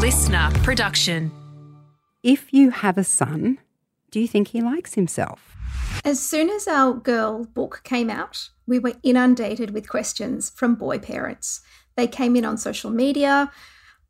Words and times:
listener 0.00 0.50
production. 0.62 1.30
If 2.22 2.54
you 2.54 2.70
have 2.70 2.96
a 2.96 3.04
son, 3.04 3.58
do 4.10 4.18
you 4.18 4.26
think 4.26 4.48
he 4.48 4.62
likes 4.62 4.94
himself? 4.94 5.54
As 6.06 6.18
soon 6.18 6.48
as 6.48 6.66
our 6.66 6.94
girl 6.94 7.44
book 7.44 7.82
came 7.84 8.08
out, 8.08 8.48
we 8.66 8.78
were 8.78 8.94
inundated 9.02 9.72
with 9.72 9.90
questions 9.90 10.48
from 10.56 10.74
boy 10.74 11.00
parents. 11.00 11.60
They 11.96 12.06
came 12.06 12.34
in 12.34 12.46
on 12.46 12.56
social 12.56 12.90
media, 12.90 13.52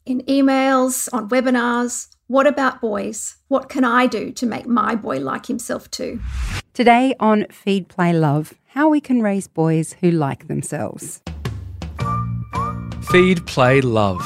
in 0.07 0.21
emails, 0.29 1.09
on 1.13 1.29
webinars. 1.29 2.07
What 2.29 2.47
about 2.47 2.81
boys? 2.81 3.39
What 3.49 3.69
can 3.69 3.83
I 3.83 4.07
do 4.07 4.31
to 4.31 4.47
make 4.47 4.69
my 4.69 4.95
boy 4.95 5.19
like 5.19 5.47
himself 5.47 5.91
too? 5.91 6.21
Today 6.73 7.17
on 7.19 7.47
Feed, 7.51 7.89
Play, 7.89 8.13
Love, 8.13 8.55
how 8.69 8.89
we 8.89 9.01
can 9.01 9.23
raise 9.23 9.49
boys 9.49 9.97
who 10.01 10.13
like 10.13 10.47
themselves. 10.47 11.21
Feed, 13.11 13.45
Play, 13.45 13.81
Love 13.81 14.23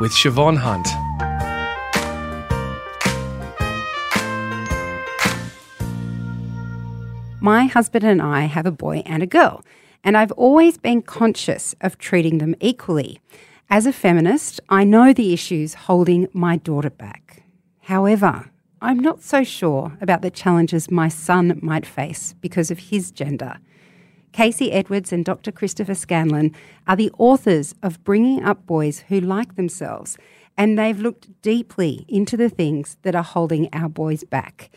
with 0.00 0.12
Siobhan 0.12 0.56
Hunt. 0.56 0.88
My 7.42 7.66
husband 7.66 8.04
and 8.04 8.20
I 8.20 8.42
have 8.42 8.66
a 8.66 8.72
boy 8.72 9.02
and 9.06 9.22
a 9.22 9.26
girl, 9.26 9.62
and 10.02 10.16
I've 10.16 10.32
always 10.32 10.78
been 10.78 11.02
conscious 11.02 11.74
of 11.80 11.98
treating 11.98 12.38
them 12.38 12.54
equally. 12.60 13.20
As 13.68 13.86
a 13.86 13.92
feminist, 13.92 14.60
I 14.68 14.84
know 14.84 15.12
the 15.12 15.32
issues 15.32 15.74
holding 15.74 16.28
my 16.32 16.56
daughter 16.56 16.90
back. 16.90 17.44
However, 17.82 18.50
I'm 18.80 18.98
not 18.98 19.22
so 19.22 19.44
sure 19.44 19.96
about 20.00 20.22
the 20.22 20.30
challenges 20.30 20.90
my 20.90 21.08
son 21.08 21.58
might 21.62 21.84
face 21.84 22.34
because 22.40 22.70
of 22.70 22.78
his 22.78 23.10
gender. 23.10 23.58
Kasey 24.32 24.70
Edwards 24.72 25.12
and 25.12 25.24
Dr. 25.24 25.50
Christopher 25.50 25.94
Scanlon 25.94 26.54
are 26.86 26.96
the 26.96 27.10
authors 27.18 27.74
of 27.82 28.02
Bringing 28.04 28.44
Up 28.44 28.64
Boys 28.66 29.00
Who 29.08 29.20
Like 29.20 29.56
Themselves, 29.56 30.16
and 30.56 30.78
they've 30.78 30.98
looked 30.98 31.42
deeply 31.42 32.04
into 32.08 32.36
the 32.36 32.48
things 32.48 32.96
that 33.02 33.14
are 33.14 33.24
holding 33.24 33.68
our 33.72 33.88
boys 33.88 34.24
back. 34.24 34.70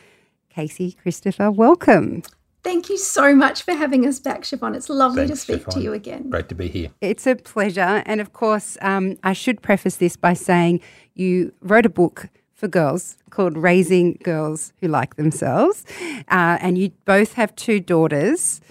Kasey, 0.55 0.97
Christopher, 0.97 1.51
welcome. 1.51 2.23
Thank 2.63 2.89
you 2.89 2.97
so 2.97 3.35
much 3.35 3.63
for 3.63 3.73
having 3.73 4.07
us 4.07 4.19
back, 4.19 4.43
Siobhan. 4.43 4.75
It's 4.75 4.89
lovely 4.89 5.27
Thanks, 5.27 5.45
to 5.45 5.53
speak 5.53 5.65
Siobhan. 5.65 5.73
to 5.73 5.81
you 5.81 5.93
again. 5.93 6.29
Great 6.29 6.49
to 6.49 6.55
be 6.55 6.69
here. 6.69 6.89
It's 7.01 7.27
a 7.27 7.35
pleasure. 7.35 8.01
And 8.05 8.21
of 8.21 8.31
course, 8.31 8.77
um, 8.81 9.17
I 9.23 9.33
should 9.33 9.61
preface 9.61 9.97
this 9.97 10.15
by 10.15 10.33
saying 10.33 10.79
you 11.13 11.53
wrote 11.61 11.85
a 11.85 11.89
book 11.89 12.29
for 12.53 12.69
girls 12.69 13.17
called 13.31 13.57
Raising 13.57 14.17
Girls 14.23 14.71
Who 14.79 14.87
Like 14.87 15.15
Themselves. 15.17 15.83
Uh, 16.29 16.57
and 16.61 16.77
you 16.77 16.91
both 17.03 17.33
have 17.33 17.53
two 17.57 17.81
daughters. 17.81 18.61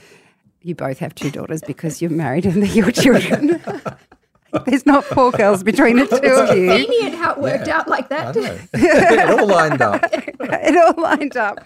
You 0.62 0.74
both 0.74 0.98
have 0.98 1.14
two 1.14 1.30
daughters 1.30 1.60
because 1.66 2.00
you're 2.00 2.10
married 2.10 2.46
and 2.46 2.62
they're 2.62 2.70
your 2.72 2.90
children. 2.92 3.60
There's 4.66 4.84
not 4.84 5.04
four 5.04 5.30
girls 5.32 5.62
between 5.62 5.96
the 5.96 6.06
two 6.06 6.16
of 6.16 6.56
you. 6.56 6.68
Convenient 6.68 7.14
how 7.14 7.32
it 7.32 7.38
worked 7.38 7.66
Yeah. 7.66 7.78
out 7.78 7.88
like 7.88 8.12
I 8.12 8.32
that. 8.32 8.36
know. 8.36 8.58
it 8.74 9.30
all 9.30 9.46
lined 9.46 9.80
up. 9.80 10.04
it 10.12 10.76
all 10.96 11.02
lined 11.02 11.36
up. 11.36 11.64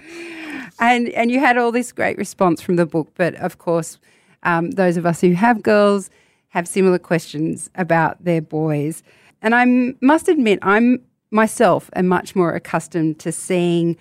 And 0.78 1.08
and 1.11 1.30
you 1.30 1.41
had 1.41 1.58
all 1.58 1.72
this 1.72 1.91
great 1.92 2.17
response 2.17 2.61
from 2.61 2.77
the 2.77 2.86
book, 2.86 3.08
but 3.17 3.34
of 3.36 3.58
course, 3.58 3.98
um, 4.44 4.70
those 4.72 4.97
of 4.97 5.05
us 5.05 5.20
who 5.20 5.33
have 5.33 5.62
girls 5.62 6.11
have 6.50 6.69
similar 6.69 6.98
questions 6.98 7.70
about 7.74 8.22
their 8.24 8.41
boys. 8.41 9.02
And 9.42 9.55
I 9.55 9.94
must 10.00 10.28
admit, 10.28 10.58
I'm 10.62 11.00
myself 11.30 11.91
am 11.97 12.06
much 12.06 12.36
more 12.36 12.55
accustomed 12.55 13.19
to 13.19 13.33
seeing 13.33 13.97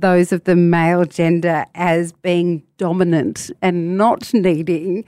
those 0.00 0.32
of 0.32 0.44
the 0.44 0.56
male 0.56 1.04
gender 1.04 1.66
as 1.74 2.12
being 2.12 2.62
dominant 2.78 3.50
and 3.62 3.96
not 3.96 4.32
needing 4.34 5.04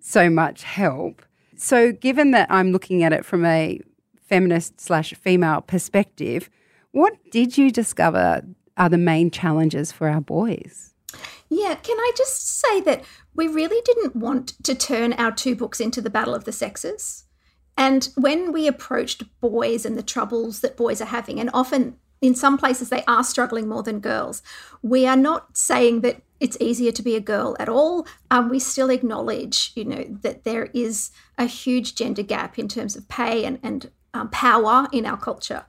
so 0.00 0.30
much 0.30 0.62
help. 0.62 1.22
So, 1.56 1.92
given 1.92 2.30
that 2.30 2.50
I'm 2.50 2.72
looking 2.72 3.02
at 3.02 3.12
it 3.12 3.24
from 3.24 3.44
a 3.44 3.80
feminist 4.26 4.80
slash 4.80 5.12
female 5.14 5.60
perspective, 5.60 6.48
what 6.92 7.14
did 7.30 7.58
you 7.58 7.70
discover 7.70 8.42
are 8.76 8.88
the 8.88 8.98
main 8.98 9.30
challenges 9.30 9.92
for 9.92 10.08
our 10.08 10.20
boys? 10.20 10.94
Yeah, 11.48 11.74
can 11.74 11.98
I 11.98 12.12
just 12.16 12.60
say 12.60 12.80
that 12.82 13.04
we 13.34 13.48
really 13.48 13.80
didn't 13.84 14.16
want 14.16 14.54
to 14.64 14.74
turn 14.74 15.12
our 15.14 15.32
two 15.32 15.54
books 15.54 15.80
into 15.80 16.00
the 16.00 16.10
battle 16.10 16.34
of 16.34 16.44
the 16.44 16.52
sexes. 16.52 17.24
And 17.76 18.08
when 18.16 18.52
we 18.52 18.66
approached 18.66 19.24
boys 19.40 19.86
and 19.86 19.96
the 19.96 20.02
troubles 20.02 20.60
that 20.60 20.76
boys 20.76 21.00
are 21.00 21.06
having, 21.06 21.40
and 21.40 21.50
often 21.54 21.96
in 22.20 22.34
some 22.34 22.58
places 22.58 22.88
they 22.88 23.04
are 23.04 23.24
struggling 23.24 23.68
more 23.68 23.82
than 23.82 24.00
girls, 24.00 24.42
we 24.82 25.06
are 25.06 25.16
not 25.16 25.56
saying 25.56 26.02
that 26.02 26.22
it's 26.38 26.56
easier 26.60 26.92
to 26.92 27.02
be 27.02 27.16
a 27.16 27.20
girl 27.20 27.56
at 27.58 27.68
all. 27.68 28.06
Um, 28.30 28.48
we 28.48 28.58
still 28.58 28.90
acknowledge, 28.90 29.72
you 29.74 29.84
know, 29.84 30.04
that 30.22 30.44
there 30.44 30.66
is 30.74 31.10
a 31.38 31.44
huge 31.44 31.94
gender 31.94 32.22
gap 32.22 32.58
in 32.58 32.68
terms 32.68 32.96
of 32.96 33.08
pay 33.08 33.44
and, 33.44 33.58
and 33.62 33.90
um, 34.14 34.30
power 34.30 34.88
in 34.92 35.06
our 35.06 35.18
culture. 35.18 35.66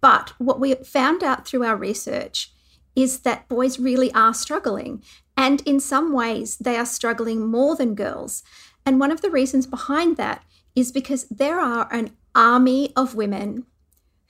But 0.00 0.32
what 0.38 0.60
we 0.60 0.74
found 0.74 1.22
out 1.22 1.46
through 1.46 1.64
our 1.64 1.76
research 1.76 2.52
is 2.94 3.20
that 3.20 3.48
boys 3.48 3.78
really 3.78 4.12
are 4.12 4.34
struggling. 4.34 5.02
And 5.36 5.60
in 5.62 5.80
some 5.80 6.12
ways, 6.12 6.56
they 6.58 6.76
are 6.76 6.86
struggling 6.86 7.46
more 7.46 7.74
than 7.74 7.94
girls. 7.94 8.42
And 8.86 9.00
one 9.00 9.10
of 9.10 9.22
the 9.22 9.30
reasons 9.30 9.66
behind 9.66 10.16
that 10.16 10.44
is 10.74 10.92
because 10.92 11.24
there 11.28 11.60
are 11.60 11.88
an 11.92 12.16
army 12.34 12.92
of 12.96 13.14
women 13.14 13.64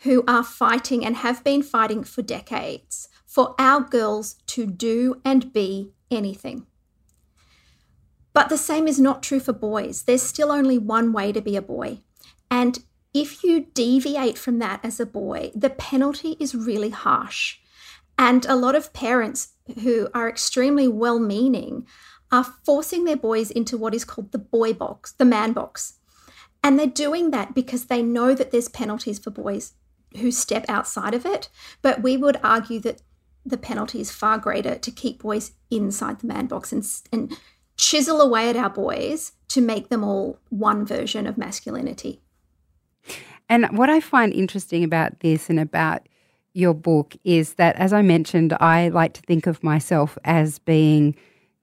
who 0.04 0.22
are 0.28 0.44
fighting 0.44 1.04
and 1.04 1.16
have 1.16 1.42
been 1.42 1.62
fighting 1.62 2.04
for 2.04 2.22
decades 2.22 3.09
for 3.26 3.54
our 3.59 3.81
girls 3.81 4.34
to 4.47 4.66
do 4.66 5.20
and 5.25 5.53
be 5.53 5.92
anything. 6.10 6.66
But 8.32 8.48
the 8.48 8.59
same 8.59 8.87
is 8.87 9.00
not 9.00 9.22
true 9.22 9.41
for 9.41 9.53
boys. 9.53 10.03
There's 10.03 10.22
still 10.22 10.53
only 10.53 10.78
one 10.78 11.12
way 11.12 11.32
to 11.32 11.41
be 11.41 11.56
a 11.56 11.62
boy. 11.62 12.00
And 12.50 12.84
if 13.14 13.43
you 13.43 13.66
deviate 13.75 14.37
from 14.37 14.59
that 14.59 14.81
as 14.84 15.00
a 15.00 15.06
boy, 15.06 15.53
the 15.54 15.70
penalty 15.70 16.37
is 16.38 16.54
really 16.54 16.91
harsh. 16.91 17.59
And 18.19 18.44
a 18.47 18.56
lot 18.56 18.75
of 18.75 18.93
parents 18.93 19.54
who 19.82 20.09
are 20.12 20.28
extremely 20.28 20.87
well 20.87 21.19
meaning 21.19 21.87
are 22.31 22.44
forcing 22.44 23.04
their 23.04 23.16
boys 23.16 23.50
into 23.50 23.78
what 23.78 23.94
is 23.94 24.04
called 24.04 24.32
the 24.32 24.38
boy 24.38 24.75
box, 24.75 25.12
the 25.12 25.25
man 25.25 25.53
box. 25.53 25.94
And 26.62 26.78
they're 26.78 26.87
doing 26.87 27.31
that 27.31 27.54
because 27.54 27.87
they 27.87 28.03
know 28.03 28.34
that 28.34 28.50
there's 28.50 28.69
penalties 28.69 29.19
for 29.19 29.31
boys 29.31 29.72
who 30.16 30.30
step 30.30 30.64
outside 30.69 31.14
of 31.14 31.26
it. 31.26 31.48
But 31.82 32.02
we 32.02 32.16
would 32.16 32.38
argue 32.42 32.80
that 32.80 33.02
the 33.44 33.58
penalty 33.58 34.00
is 34.00 34.10
far 34.10 34.38
greater 34.38 34.76
to 34.76 34.91
keep 34.91 35.22
boys 35.22 35.52
inside 35.70 36.20
the 36.20 36.26
man 36.26 36.47
box 36.47 36.72
and, 36.72 36.84
and 37.12 37.38
chisel 37.76 38.20
away 38.20 38.48
at 38.48 38.56
our 38.56 38.70
boys 38.70 39.32
to 39.48 39.60
make 39.60 39.88
them 39.88 40.02
all 40.02 40.38
one 40.48 40.86
version 40.86 41.26
of 41.26 41.36
masculinity. 41.36 42.20
And 43.48 43.66
what 43.76 43.91
I 43.91 44.00
find 44.00 44.32
interesting 44.32 44.84
about 44.84 45.20
this 45.20 45.50
and 45.50 45.60
about 45.60 46.08
your 46.54 46.72
book 46.72 47.16
is 47.25 47.54
that, 47.54 47.76
as 47.76 47.92
I 47.92 48.00
mentioned, 48.00 48.56
I 48.60 48.88
like 48.88 49.12
to 49.14 49.22
think 49.22 49.46
of 49.46 49.62
myself 49.62 50.16
as 50.25 50.58
being 50.60 51.14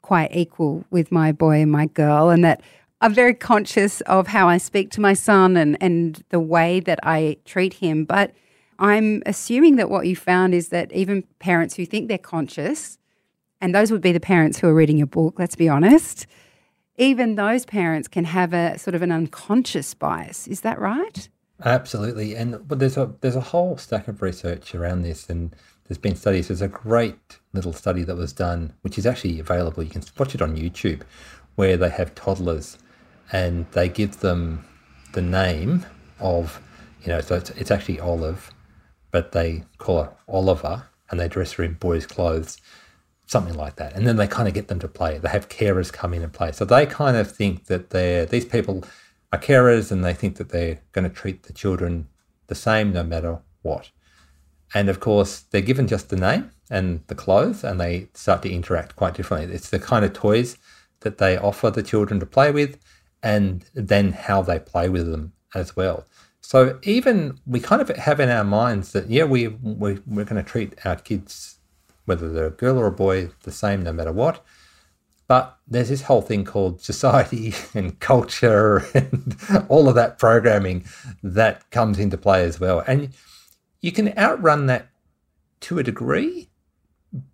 quite 0.01 0.35
equal 0.35 0.83
with 0.91 1.11
my 1.11 1.31
boy 1.31 1.61
and 1.61 1.71
my 1.71 1.87
girl, 1.87 2.29
and 2.29 2.43
that 2.43 2.61
I'm 3.01 3.15
very 3.15 3.33
conscious 3.33 4.01
of 4.01 4.27
how 4.27 4.47
I 4.47 4.59
speak 4.59 4.91
to 4.91 5.01
my 5.01 5.13
son 5.13 5.57
and, 5.57 5.75
and 5.81 6.23
the 6.29 6.39
way 6.39 6.79
that 6.81 6.99
I 7.01 7.37
treat 7.45 7.73
him. 7.73 8.05
But 8.05 8.33
I'm 8.77 9.23
assuming 9.25 9.75
that 9.77 9.89
what 9.89 10.05
you 10.05 10.15
found 10.15 10.53
is 10.53 10.69
that 10.69 10.91
even 10.93 11.23
parents 11.39 11.75
who 11.75 11.85
think 11.85 12.07
they're 12.07 12.19
conscious, 12.19 12.99
and 13.59 13.73
those 13.73 13.91
would 13.91 14.01
be 14.01 14.11
the 14.11 14.19
parents 14.19 14.59
who 14.59 14.67
are 14.67 14.73
reading 14.73 14.97
your 14.97 15.07
book, 15.07 15.39
let's 15.39 15.55
be 15.55 15.67
honest, 15.67 16.27
even 16.97 17.35
those 17.35 17.65
parents 17.65 18.07
can 18.07 18.25
have 18.25 18.53
a 18.53 18.77
sort 18.77 18.93
of 18.93 19.01
an 19.01 19.11
unconscious 19.11 19.93
bias. 19.95 20.47
Is 20.47 20.61
that 20.61 20.79
right? 20.79 21.27
Absolutely, 21.63 22.35
and 22.35 22.67
but 22.67 22.79
there's 22.79 22.97
a 22.97 23.13
there's 23.21 23.35
a 23.35 23.41
whole 23.41 23.77
stack 23.77 24.07
of 24.07 24.21
research 24.21 24.73
around 24.73 25.03
this, 25.03 25.29
and 25.29 25.55
there's 25.87 25.99
been 25.99 26.15
studies. 26.15 26.47
There's 26.47 26.61
a 26.61 26.67
great 26.67 27.39
little 27.53 27.73
study 27.73 28.03
that 28.03 28.15
was 28.15 28.33
done, 28.33 28.73
which 28.81 28.97
is 28.97 29.05
actually 29.05 29.39
available. 29.39 29.83
You 29.83 29.89
can 29.89 30.03
watch 30.17 30.33
it 30.33 30.41
on 30.41 30.57
YouTube, 30.57 31.01
where 31.55 31.77
they 31.77 31.89
have 31.89 32.15
toddlers, 32.15 32.79
and 33.31 33.65
they 33.71 33.87
give 33.89 34.19
them 34.19 34.65
the 35.13 35.21
name 35.21 35.85
of, 36.19 36.61
you 37.01 37.07
know, 37.09 37.21
so 37.21 37.35
it's, 37.35 37.49
it's 37.51 37.71
actually 37.71 37.99
Olive, 37.99 38.51
but 39.11 39.31
they 39.31 39.63
call 39.77 40.03
her 40.03 40.11
Oliver, 40.27 40.87
and 41.09 41.19
they 41.19 41.27
dress 41.27 41.53
her 41.53 41.63
in 41.63 41.73
boys' 41.73 42.05
clothes, 42.05 42.57
something 43.25 43.55
like 43.55 43.75
that, 43.77 43.93
and 43.93 44.05
then 44.07 44.17
they 44.17 44.27
kind 44.27 44.47
of 44.47 44.53
get 44.53 44.67
them 44.67 44.79
to 44.79 44.87
play. 44.87 45.17
They 45.17 45.29
have 45.29 45.49
carers 45.49 45.91
come 45.91 46.13
in 46.13 46.23
and 46.23 46.33
play, 46.33 46.51
so 46.51 46.65
they 46.65 46.85
kind 46.85 47.17
of 47.17 47.31
think 47.31 47.65
that 47.65 47.89
they're 47.91 48.25
these 48.25 48.45
people 48.45 48.83
are 49.31 49.39
carers 49.39 49.91
and 49.91 50.03
they 50.03 50.13
think 50.13 50.35
that 50.35 50.49
they're 50.49 50.81
going 50.91 51.07
to 51.07 51.15
treat 51.15 51.43
the 51.43 51.53
children 51.53 52.07
the 52.47 52.55
same 52.55 52.91
no 52.91 53.03
matter 53.03 53.39
what. 53.61 53.89
And 54.73 54.89
of 54.89 54.99
course, 54.99 55.39
they're 55.39 55.61
given 55.61 55.87
just 55.87 56.09
the 56.09 56.17
name 56.17 56.51
and 56.69 57.03
the 57.07 57.15
clothes, 57.15 57.63
and 57.63 57.79
they 57.79 58.07
start 58.13 58.41
to 58.43 58.51
interact 58.51 58.95
quite 58.95 59.13
differently. 59.13 59.53
It's 59.53 59.69
the 59.69 59.79
kind 59.79 60.05
of 60.05 60.13
toys 60.13 60.57
that 61.01 61.17
they 61.17 61.37
offer 61.37 61.69
the 61.69 61.83
children 61.83 62.19
to 62.19 62.25
play 62.25 62.51
with, 62.51 62.77
and 63.23 63.65
then 63.73 64.11
how 64.11 64.41
they 64.41 64.59
play 64.59 64.89
with 64.89 65.11
them 65.11 65.33
as 65.53 65.75
well. 65.75 66.05
So 66.41 66.79
even 66.83 67.39
we 67.45 67.59
kind 67.59 67.81
of 67.81 67.89
have 67.89 68.19
in 68.19 68.29
our 68.29 68.43
minds 68.43 68.91
that 68.93 69.09
yeah, 69.09 69.23
we, 69.25 69.47
we 69.47 69.99
we're 70.05 70.25
going 70.25 70.43
to 70.43 70.43
treat 70.43 70.73
our 70.85 70.95
kids, 70.95 71.57
whether 72.05 72.31
they're 72.31 72.47
a 72.47 72.51
girl 72.51 72.77
or 72.77 72.87
a 72.87 72.91
boy, 72.91 73.29
the 73.43 73.51
same 73.51 73.83
no 73.83 73.93
matter 73.93 74.11
what. 74.11 74.43
But 75.27 75.57
there's 75.65 75.89
this 75.89 76.01
whole 76.03 76.21
thing 76.21 76.43
called 76.43 76.81
society 76.81 77.53
and 77.73 77.99
culture 77.99 78.85
and 78.93 79.37
all 79.69 79.87
of 79.87 79.95
that 79.95 80.17
programming 80.17 80.85
that 81.23 81.69
comes 81.71 81.99
into 81.99 82.17
play 82.17 82.43
as 82.43 82.59
well. 82.59 82.83
And 82.85 83.13
you 83.79 83.91
can 83.91 84.17
outrun 84.17 84.65
that 84.65 84.89
to 85.61 85.79
a 85.79 85.83
degree, 85.83 86.49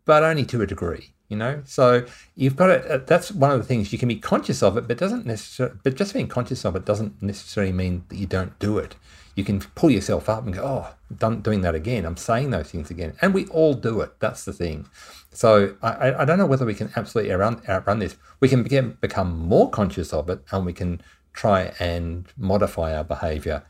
but 0.05 0.21
only 0.21 0.45
to 0.45 0.61
a 0.61 0.67
degree 0.67 1.13
you 1.29 1.37
know? 1.37 1.61
So 1.65 2.05
you've 2.35 2.55
got 2.55 2.67
to 2.67 2.95
uh, 2.95 2.97
that's 3.05 3.31
one 3.31 3.51
of 3.51 3.57
the 3.57 3.63
things 3.63 3.91
you 3.91 3.99
can 3.99 4.07
be 4.07 4.15
conscious 4.15 4.63
of 4.63 4.77
it 4.77 4.87
but 4.87 4.97
doesn't 4.97 5.25
necessarily 5.25 5.77
but 5.83 5.95
just 5.95 6.13
being 6.13 6.27
conscious 6.27 6.65
of 6.65 6.75
it 6.75 6.85
doesn't 6.85 7.21
necessarily 7.21 7.73
mean 7.73 8.03
that 8.09 8.17
you 8.17 8.25
don't 8.25 8.57
do 8.59 8.77
it. 8.77 8.95
You 9.35 9.43
can 9.43 9.59
pull 9.59 9.91
yourself 9.91 10.29
up 10.29 10.45
and 10.45 10.53
go 10.53 10.63
oh 10.63 10.93
I'm 11.21 11.41
doing 11.41 11.61
that 11.61 11.75
again. 11.75 12.05
I'm 12.05 12.17
saying 12.17 12.49
those 12.49 12.71
things 12.71 12.89
again. 12.89 13.13
And 13.21 13.33
we 13.33 13.45
all 13.47 13.73
do 13.73 14.01
it. 14.01 14.19
That's 14.19 14.45
the 14.45 14.53
thing. 14.53 14.87
So 15.31 15.75
i, 15.83 16.13
I 16.21 16.25
don't 16.25 16.37
know 16.37 16.47
whether 16.47 16.65
we 16.65 16.73
can 16.73 16.91
absolutely 16.95 17.31
outrun, 17.31 17.61
outrun 17.69 17.99
this. 17.99 18.15
We 18.39 18.49
can 18.49 18.63
begin, 18.63 18.97
become 19.01 19.37
more 19.37 19.69
conscious 19.69 20.11
of 20.13 20.29
it 20.29 20.39
and 20.51 20.65
we 20.65 20.73
can 20.73 21.01
try 21.33 21.73
and 21.79 22.25
modify 22.37 22.95
our 22.97 23.03
behavior 23.03 23.63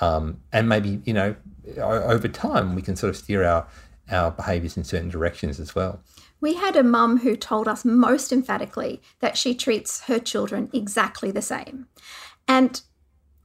um, 0.00 0.40
and 0.52 0.68
maybe 0.68 1.00
you 1.04 1.12
know 1.12 1.34
over 1.78 2.28
time 2.28 2.74
we 2.74 2.82
can 2.82 2.96
sort 2.96 3.10
of 3.10 3.16
steer 3.16 3.44
our 3.44 3.66
our 4.10 4.30
behaviors 4.30 4.76
in 4.76 4.84
certain 4.84 5.08
directions 5.08 5.58
as 5.58 5.74
well 5.74 6.00
we 6.44 6.54
had 6.56 6.76
a 6.76 6.82
mum 6.82 7.20
who 7.20 7.36
told 7.36 7.66
us 7.66 7.86
most 7.86 8.30
emphatically 8.30 9.00
that 9.20 9.38
she 9.38 9.54
treats 9.54 10.02
her 10.02 10.18
children 10.18 10.68
exactly 10.74 11.30
the 11.30 11.40
same. 11.40 11.86
And 12.46 12.82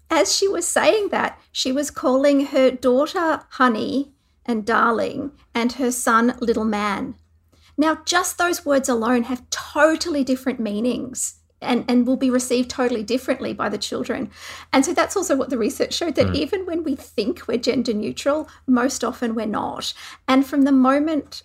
as 0.09 0.35
she 0.35 0.49
was 0.49 0.67
saying 0.67 1.07
that, 1.07 1.39
she 1.53 1.71
was 1.71 1.91
calling 1.91 2.47
her 2.47 2.69
daughter 2.69 3.43
honey 3.51 4.11
and 4.45 4.65
darling 4.65 5.31
and 5.55 5.71
her 5.73 5.91
son 5.91 6.35
little 6.41 6.65
man. 6.65 7.15
Now, 7.77 7.99
just 8.03 8.37
those 8.37 8.65
words 8.65 8.89
alone 8.89 9.23
have 9.23 9.49
totally 9.49 10.25
different 10.25 10.59
meanings 10.59 11.35
and, 11.61 11.85
and 11.87 12.05
will 12.05 12.17
be 12.17 12.29
received 12.29 12.69
totally 12.69 13.03
differently 13.03 13.53
by 13.53 13.69
the 13.69 13.77
children. 13.77 14.29
And 14.73 14.85
so 14.85 14.93
that's 14.93 15.15
also 15.15 15.37
what 15.37 15.49
the 15.49 15.57
research 15.57 15.93
showed 15.93 16.15
that 16.15 16.27
mm. 16.27 16.35
even 16.35 16.65
when 16.65 16.83
we 16.83 16.95
think 16.95 17.47
we're 17.47 17.59
gender 17.59 17.93
neutral, 17.93 18.49
most 18.67 19.05
often 19.05 19.35
we're 19.35 19.45
not. 19.45 19.93
And 20.27 20.45
from 20.45 20.63
the 20.63 20.73
moment 20.73 21.43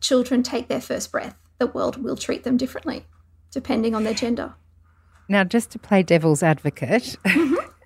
children 0.00 0.42
take 0.42 0.68
their 0.68 0.80
first 0.80 1.10
breath, 1.10 1.36
the 1.58 1.66
world 1.66 2.02
will 2.02 2.16
treat 2.16 2.44
them 2.44 2.56
differently 2.56 3.06
depending 3.50 3.94
on 3.94 4.04
their 4.04 4.14
gender. 4.14 4.54
Now, 5.28 5.44
just 5.44 5.70
to 5.70 5.78
play 5.78 6.02
devil's 6.02 6.42
advocate, 6.42 7.16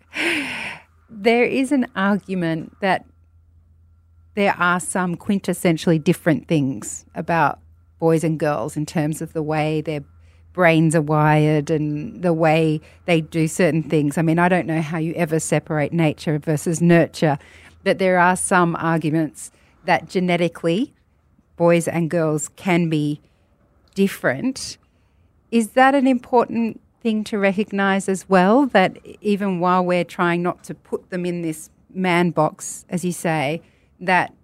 there 1.10 1.44
is 1.44 1.72
an 1.72 1.86
argument 1.94 2.76
that 2.80 3.04
there 4.34 4.54
are 4.58 4.80
some 4.80 5.16
quintessentially 5.16 6.02
different 6.02 6.48
things 6.48 7.04
about 7.14 7.58
boys 7.98 8.24
and 8.24 8.38
girls 8.38 8.76
in 8.76 8.86
terms 8.86 9.20
of 9.20 9.32
the 9.32 9.42
way 9.42 9.80
their 9.80 10.02
brains 10.52 10.94
are 10.94 11.02
wired 11.02 11.70
and 11.70 12.22
the 12.22 12.32
way 12.32 12.80
they 13.06 13.20
do 13.20 13.48
certain 13.48 13.82
things. 13.82 14.18
I 14.18 14.22
mean, 14.22 14.38
I 14.38 14.48
don't 14.48 14.66
know 14.66 14.80
how 14.80 14.98
you 14.98 15.14
ever 15.14 15.40
separate 15.40 15.92
nature 15.92 16.38
versus 16.38 16.80
nurture, 16.80 17.38
but 17.84 17.98
there 17.98 18.18
are 18.18 18.36
some 18.36 18.76
arguments 18.76 19.50
that 19.84 20.08
genetically 20.08 20.94
boys 21.62 21.86
and 21.86 22.10
girls 22.10 22.48
can 22.56 22.88
be 22.88 23.20
different. 23.94 24.78
Is 25.52 25.66
that 25.78 25.94
an 25.94 26.08
important 26.08 26.80
thing 27.02 27.22
to 27.22 27.38
recognize 27.38 28.08
as 28.08 28.28
well? 28.28 28.66
That 28.66 28.98
even 29.20 29.60
while 29.60 29.84
we're 29.84 30.10
trying 30.18 30.42
not 30.42 30.64
to 30.64 30.74
put 30.74 31.10
them 31.10 31.24
in 31.24 31.42
this 31.42 31.70
man 31.94 32.30
box, 32.30 32.84
as 32.88 33.04
you 33.04 33.12
say, 33.12 33.62
that 34.00 34.34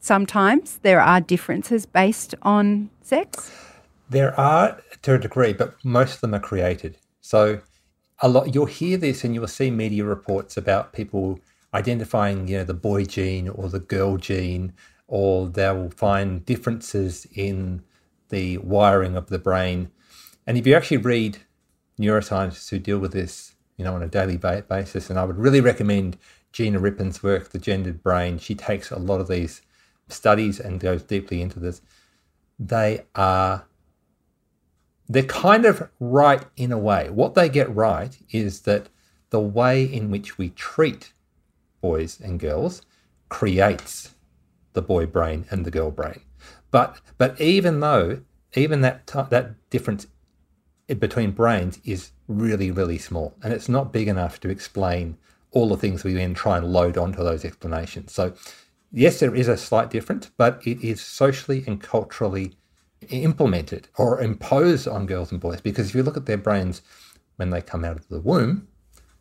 sometimes 0.00 0.78
there 0.78 1.02
are 1.02 1.20
differences 1.20 1.84
based 1.84 2.34
on 2.40 2.88
sex? 3.02 3.52
There 4.08 4.32
are 4.40 4.80
to 5.02 5.14
a 5.16 5.18
degree, 5.18 5.52
but 5.52 5.74
most 5.84 6.14
of 6.14 6.20
them 6.22 6.34
are 6.34 6.46
created. 6.50 6.96
So 7.20 7.60
a 8.20 8.28
lot 8.30 8.54
you'll 8.54 8.74
hear 8.80 8.96
this 8.96 9.22
and 9.22 9.34
you'll 9.34 9.48
see 9.48 9.70
media 9.70 10.04
reports 10.04 10.56
about 10.56 10.94
people 10.94 11.40
identifying, 11.74 12.48
you 12.48 12.56
know, 12.56 12.64
the 12.64 12.80
boy 12.90 13.04
gene 13.04 13.50
or 13.50 13.68
the 13.68 13.80
girl 13.80 14.16
gene 14.16 14.72
or 15.06 15.46
they'll 15.46 15.90
find 15.90 16.44
differences 16.44 17.26
in 17.34 17.82
the 18.30 18.58
wiring 18.58 19.16
of 19.16 19.28
the 19.28 19.38
brain. 19.38 19.90
And 20.46 20.56
if 20.56 20.66
you 20.66 20.74
actually 20.74 20.98
read 20.98 21.38
neuroscientists 21.98 22.70
who 22.70 22.78
deal 22.78 22.98
with 22.98 23.12
this, 23.12 23.54
you 23.76 23.84
know, 23.84 23.94
on 23.94 24.02
a 24.02 24.08
daily 24.08 24.36
basis, 24.36 25.10
and 25.10 25.18
I 25.18 25.24
would 25.24 25.38
really 25.38 25.60
recommend 25.60 26.16
Gina 26.52 26.78
Rippon's 26.78 27.22
work, 27.22 27.50
The 27.50 27.58
Gendered 27.58 28.02
Brain. 28.02 28.38
She 28.38 28.54
takes 28.54 28.90
a 28.90 28.98
lot 28.98 29.20
of 29.20 29.28
these 29.28 29.62
studies 30.08 30.60
and 30.60 30.80
goes 30.80 31.02
deeply 31.02 31.42
into 31.42 31.58
this. 31.58 31.82
They 32.58 33.04
are 33.14 33.66
they're 35.08 35.22
kind 35.24 35.66
of 35.66 35.88
right 36.00 36.44
in 36.56 36.72
a 36.72 36.78
way. 36.78 37.10
What 37.10 37.34
they 37.34 37.48
get 37.48 37.74
right 37.74 38.16
is 38.30 38.62
that 38.62 38.88
the 39.30 39.40
way 39.40 39.84
in 39.84 40.10
which 40.10 40.38
we 40.38 40.50
treat 40.50 41.12
boys 41.82 42.20
and 42.20 42.40
girls 42.40 42.82
creates 43.28 44.13
the 44.74 44.82
boy 44.82 45.06
brain 45.06 45.46
and 45.50 45.64
the 45.64 45.70
girl 45.70 45.90
brain. 45.90 46.20
But 46.70 47.00
but 47.18 47.40
even 47.40 47.80
though 47.80 48.20
even 48.54 48.82
that 48.82 49.06
t- 49.06 49.20
that 49.30 49.70
difference 49.70 50.06
between 50.86 51.30
brains 51.32 51.80
is 51.84 52.12
really 52.28 52.70
really 52.70 52.98
small, 52.98 53.34
and 53.42 53.52
it's 53.52 53.68
not 53.68 53.92
big 53.92 54.08
enough 54.08 54.38
to 54.40 54.50
explain 54.50 55.16
all 55.50 55.68
the 55.68 55.76
things 55.76 56.04
we 56.04 56.14
then 56.14 56.34
try 56.34 56.58
and 56.58 56.72
load 56.72 56.98
onto 56.98 57.22
those 57.22 57.44
explanations. 57.44 58.12
So 58.12 58.34
yes, 58.92 59.20
there 59.20 59.34
is 59.34 59.48
a 59.48 59.56
slight 59.56 59.90
difference, 59.90 60.30
but 60.36 60.60
it 60.66 60.82
is 60.82 61.00
socially 61.00 61.64
and 61.66 61.80
culturally 61.80 62.56
implemented 63.10 63.88
or 63.96 64.20
imposed 64.20 64.88
on 64.88 65.06
girls 65.06 65.30
and 65.30 65.40
boys. 65.40 65.60
Because 65.60 65.88
if 65.88 65.94
you 65.94 66.02
look 66.02 66.16
at 66.16 66.26
their 66.26 66.36
brains 66.36 66.82
when 67.36 67.50
they 67.50 67.60
come 67.60 67.84
out 67.84 67.96
of 67.96 68.08
the 68.08 68.20
womb, 68.20 68.68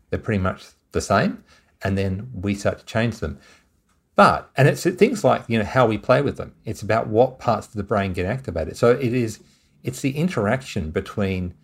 they're 0.09 0.19
pretty 0.19 0.41
much 0.41 0.65
the 0.91 1.01
same, 1.01 1.43
and 1.81 1.97
then 1.97 2.29
we 2.33 2.55
start 2.55 2.79
to 2.79 2.85
change 2.85 3.19
them. 3.19 3.39
But, 4.15 4.49
and 4.55 4.67
it's 4.67 4.83
things 4.83 5.23
like, 5.23 5.43
you 5.47 5.57
know, 5.57 5.65
how 5.65 5.87
we 5.87 5.97
play 5.97 6.21
with 6.21 6.37
them. 6.37 6.53
It's 6.65 6.81
about 6.81 7.07
what 7.07 7.39
parts 7.39 7.67
of 7.67 7.73
the 7.73 7.83
brain 7.83 8.13
get 8.13 8.25
activated. 8.25 8.77
So 8.77 8.91
it 8.91 9.13
is, 9.13 9.39
it's 9.83 10.01
the 10.01 10.15
interaction 10.15 10.91
between 10.91 11.55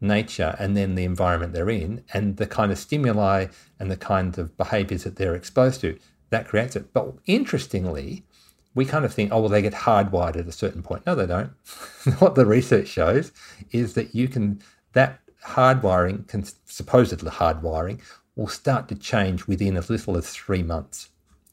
nature 0.00 0.56
and 0.58 0.76
then 0.76 0.94
the 0.94 1.04
environment 1.04 1.52
they're 1.52 1.68
in 1.68 2.04
and 2.14 2.36
the 2.36 2.46
kind 2.46 2.70
of 2.72 2.78
stimuli 2.78 3.46
and 3.78 3.90
the 3.90 3.96
kind 3.96 4.38
of 4.38 4.56
behaviors 4.56 5.04
that 5.04 5.16
they're 5.16 5.34
exposed 5.34 5.80
to 5.82 5.98
that 6.30 6.46
creates 6.46 6.76
it. 6.76 6.92
But 6.92 7.14
interestingly, 7.26 8.24
we 8.74 8.84
kind 8.84 9.04
of 9.04 9.12
think, 9.12 9.32
oh, 9.32 9.40
well, 9.40 9.48
they 9.48 9.62
get 9.62 9.72
hardwired 9.72 10.36
at 10.36 10.46
a 10.46 10.52
certain 10.52 10.82
point. 10.82 11.04
No, 11.06 11.14
they 11.14 11.26
don't. 11.26 11.50
what 12.20 12.34
the 12.34 12.46
research 12.46 12.88
shows 12.88 13.32
is 13.72 13.94
that 13.94 14.14
you 14.14 14.28
can, 14.28 14.62
that 14.92 15.20
hardwiring, 15.44 16.26
can, 16.28 16.44
supposedly 16.66 17.30
hardwiring, 17.30 18.00
will 18.36 18.48
start 18.48 18.88
to 18.88 18.94
change 18.94 19.46
within 19.46 19.76
as 19.76 19.90
little 19.90 20.16
as 20.16 20.30
three 20.30 20.62
months. 20.62 21.08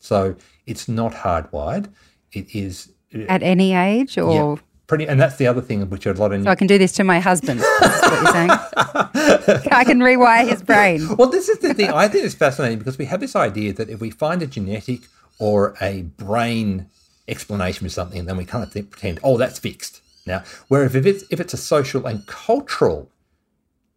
So 0.06 0.36
it's 0.68 0.88
not 0.88 1.14
hardwired. 1.14 1.90
It 2.32 2.54
is 2.56 2.92
uh, 3.14 3.22
at 3.28 3.42
any 3.42 3.74
age 3.74 4.18
or 4.18 4.56
yeah, 4.56 4.62
pretty. 4.88 5.08
And 5.08 5.20
that's 5.20 5.38
the 5.38 5.48
other 5.48 5.62
thing 5.62 5.90
which 5.90 6.06
a 6.06 6.14
lot 6.14 6.32
of. 6.32 6.44
So 6.44 6.50
I 6.50 6.56
can 6.56 6.68
do 6.68 6.78
this 6.78 6.92
to 6.94 7.04
my 7.04 7.20
husband. 7.20 7.60
That's 7.60 8.02
what 8.02 8.22
you're 8.22 8.32
saying. 8.32 8.50
I 9.72 9.84
can 9.84 10.00
rewire 10.00 10.48
his 10.48 10.62
brain. 10.62 11.16
Well, 11.18 11.30
this 11.30 11.50
is 11.50 11.60
the 11.60 11.74
thing. 11.74 11.90
I 11.90 12.08
think 12.08 12.26
it's 12.26 12.36
fascinating 12.36 12.78
because 12.80 12.98
we 12.98 13.06
have 13.06 13.20
this 13.20 13.36
idea 13.36 13.74
that 13.74 13.90
if 13.90 14.00
we 14.00 14.12
find 14.12 14.42
a 14.42 14.48
genetic 14.48 15.02
or 15.40 15.76
a 15.82 16.04
brain 16.04 16.88
explanation 17.28 17.88
for 17.88 17.90
something, 17.92 18.26
then 18.26 18.38
we 18.38 18.46
kind 18.46 18.64
of 18.64 18.72
think, 18.72 18.92
pretend, 18.92 19.20
oh, 19.24 19.38
that's 19.38 19.60
fixed. 19.60 20.02
Now, 20.28 20.44
whereas 20.68 20.96
if 20.96 21.06
it's 21.06 21.24
if 21.30 21.40
it's 21.40 21.54
a 21.54 21.58
social 21.58 22.06
and 22.06 22.26
cultural 22.26 23.10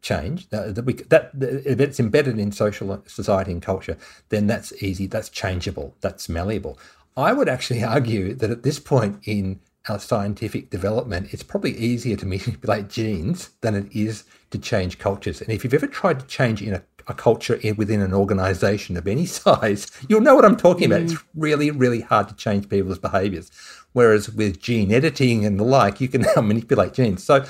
change 0.08 0.48
that, 0.48 0.74
that 0.74 0.84
we 0.84 0.94
that 0.94 1.30
if 1.40 1.78
it's 1.80 2.00
embedded 2.00 2.38
in 2.38 2.50
social 2.50 3.02
society 3.06 3.52
and 3.52 3.62
culture 3.62 3.96
then 4.30 4.46
that's 4.46 4.72
easy 4.82 5.06
that's 5.06 5.28
changeable 5.28 5.94
that's 6.00 6.28
malleable. 6.28 6.78
I 7.16 7.32
would 7.32 7.48
actually 7.48 7.84
argue 7.96 8.34
that 8.34 8.50
at 8.50 8.62
this 8.62 8.78
point 8.78 9.20
in 9.24 9.60
our 9.88 9.98
scientific 9.98 10.70
development 10.70 11.28
it's 11.32 11.42
probably 11.42 11.76
easier 11.76 12.16
to 12.16 12.26
manipulate 12.26 12.88
genes 12.98 13.50
than 13.60 13.74
it 13.74 13.88
is 13.94 14.24
to 14.50 14.58
change 14.58 14.98
cultures. 14.98 15.42
And 15.42 15.50
if 15.50 15.62
you've 15.62 15.74
ever 15.74 15.86
tried 15.86 16.20
to 16.20 16.26
change 16.26 16.62
in 16.62 16.72
a, 16.72 16.82
a 17.06 17.12
culture 17.12 17.56
in, 17.56 17.76
within 17.76 18.00
an 18.00 18.14
organization 18.14 18.96
of 18.96 19.06
any 19.06 19.26
size 19.42 19.90
you'll 20.08 20.26
know 20.26 20.34
what 20.34 20.46
i'm 20.46 20.56
talking 20.56 20.88
mm. 20.88 20.92
about. 20.92 21.02
It's 21.02 21.22
really 21.34 21.70
really 21.70 22.00
hard 22.00 22.28
to 22.30 22.34
change 22.34 22.68
people's 22.70 22.98
behaviors. 22.98 23.50
Whereas 23.92 24.30
with 24.30 24.60
gene 24.60 24.90
editing 24.92 25.44
and 25.44 25.58
the 25.60 25.64
like 25.64 26.00
you 26.00 26.08
can 26.08 26.22
now 26.22 26.40
manipulate 26.40 26.94
genes. 26.94 27.24
So 27.24 27.44